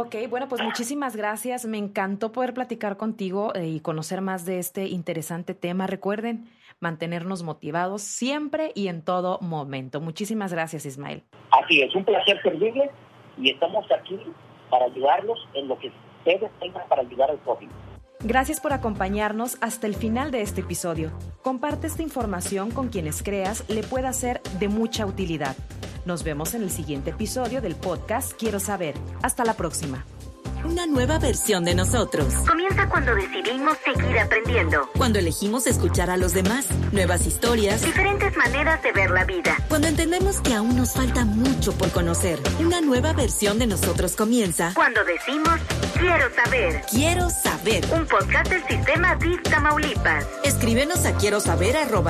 Ok, 0.00 0.14
bueno, 0.30 0.46
pues 0.46 0.62
muchísimas 0.62 1.16
gracias. 1.16 1.66
Me 1.66 1.76
encantó 1.76 2.30
poder 2.30 2.54
platicar 2.54 2.96
contigo 2.96 3.52
eh, 3.56 3.66
y 3.66 3.80
conocer 3.80 4.20
más 4.20 4.44
de 4.44 4.60
este 4.60 4.86
interesante 4.86 5.54
tema. 5.54 5.88
Recuerden 5.88 6.44
mantenernos 6.78 7.42
motivados 7.42 8.02
siempre 8.02 8.70
y 8.76 8.86
en 8.86 9.04
todo 9.04 9.40
momento. 9.40 10.00
Muchísimas 10.00 10.52
gracias, 10.52 10.86
Ismael. 10.86 11.24
Así 11.50 11.82
es, 11.82 11.92
un 11.96 12.04
placer 12.04 12.40
servirles 12.42 12.92
y 13.38 13.50
estamos 13.50 13.86
aquí 13.90 14.16
para 14.70 14.84
ayudarlos 14.84 15.48
en 15.54 15.66
lo 15.66 15.76
que 15.80 15.90
ustedes 16.18 16.48
tengan 16.60 16.88
para 16.88 17.02
ayudar 17.02 17.32
al 17.32 17.38
prójimo. 17.38 17.72
Gracias 18.24 18.60
por 18.60 18.72
acompañarnos 18.72 19.58
hasta 19.60 19.86
el 19.86 19.94
final 19.94 20.32
de 20.32 20.42
este 20.42 20.62
episodio. 20.62 21.12
Comparte 21.42 21.86
esta 21.86 22.02
información 22.02 22.72
con 22.72 22.88
quienes 22.88 23.22
creas 23.22 23.62
le 23.68 23.84
pueda 23.84 24.12
ser 24.12 24.42
de 24.58 24.68
mucha 24.68 25.06
utilidad. 25.06 25.56
Nos 26.04 26.24
vemos 26.24 26.54
en 26.54 26.62
el 26.62 26.70
siguiente 26.70 27.10
episodio 27.10 27.60
del 27.60 27.76
podcast 27.76 28.32
Quiero 28.32 28.58
saber. 28.58 28.94
Hasta 29.22 29.44
la 29.44 29.54
próxima. 29.54 30.04
Una 30.64 30.86
nueva 30.86 31.18
versión 31.18 31.64
de 31.64 31.74
nosotros. 31.74 32.34
Comienza 32.46 32.88
cuando 32.88 33.14
decidimos 33.14 33.76
seguir 33.84 34.18
aprendiendo. 34.18 34.88
Cuando 34.96 35.18
elegimos 35.18 35.66
escuchar 35.66 36.10
a 36.10 36.16
los 36.16 36.34
demás. 36.34 36.66
Nuevas 36.92 37.26
historias. 37.26 37.82
Diferentes 37.82 38.36
maneras 38.36 38.82
de 38.82 38.92
ver 38.92 39.10
la 39.10 39.24
vida. 39.24 39.56
Cuando 39.68 39.88
entendemos 39.88 40.40
que 40.40 40.54
aún 40.54 40.76
nos 40.76 40.92
falta 40.92 41.24
mucho 41.24 41.72
por 41.72 41.90
conocer. 41.90 42.40
Una 42.60 42.80
nueva 42.80 43.12
versión 43.12 43.58
de 43.58 43.66
nosotros 43.66 44.16
comienza. 44.16 44.72
Cuando 44.74 45.00
decimos 45.04 45.58
quiero 45.98 46.34
saber. 46.34 46.82
Quiero 46.90 47.30
saber. 47.30 47.84
Un 47.92 48.06
podcast 48.06 48.50
del 48.50 48.64
sistema 48.66 49.16
DIF 49.16 49.42
Tamaulipas. 49.42 50.26
Escríbenos 50.44 51.04
a 51.04 51.14
quiero 51.14 51.40
saber 51.40 51.76
arroba. 51.76 52.08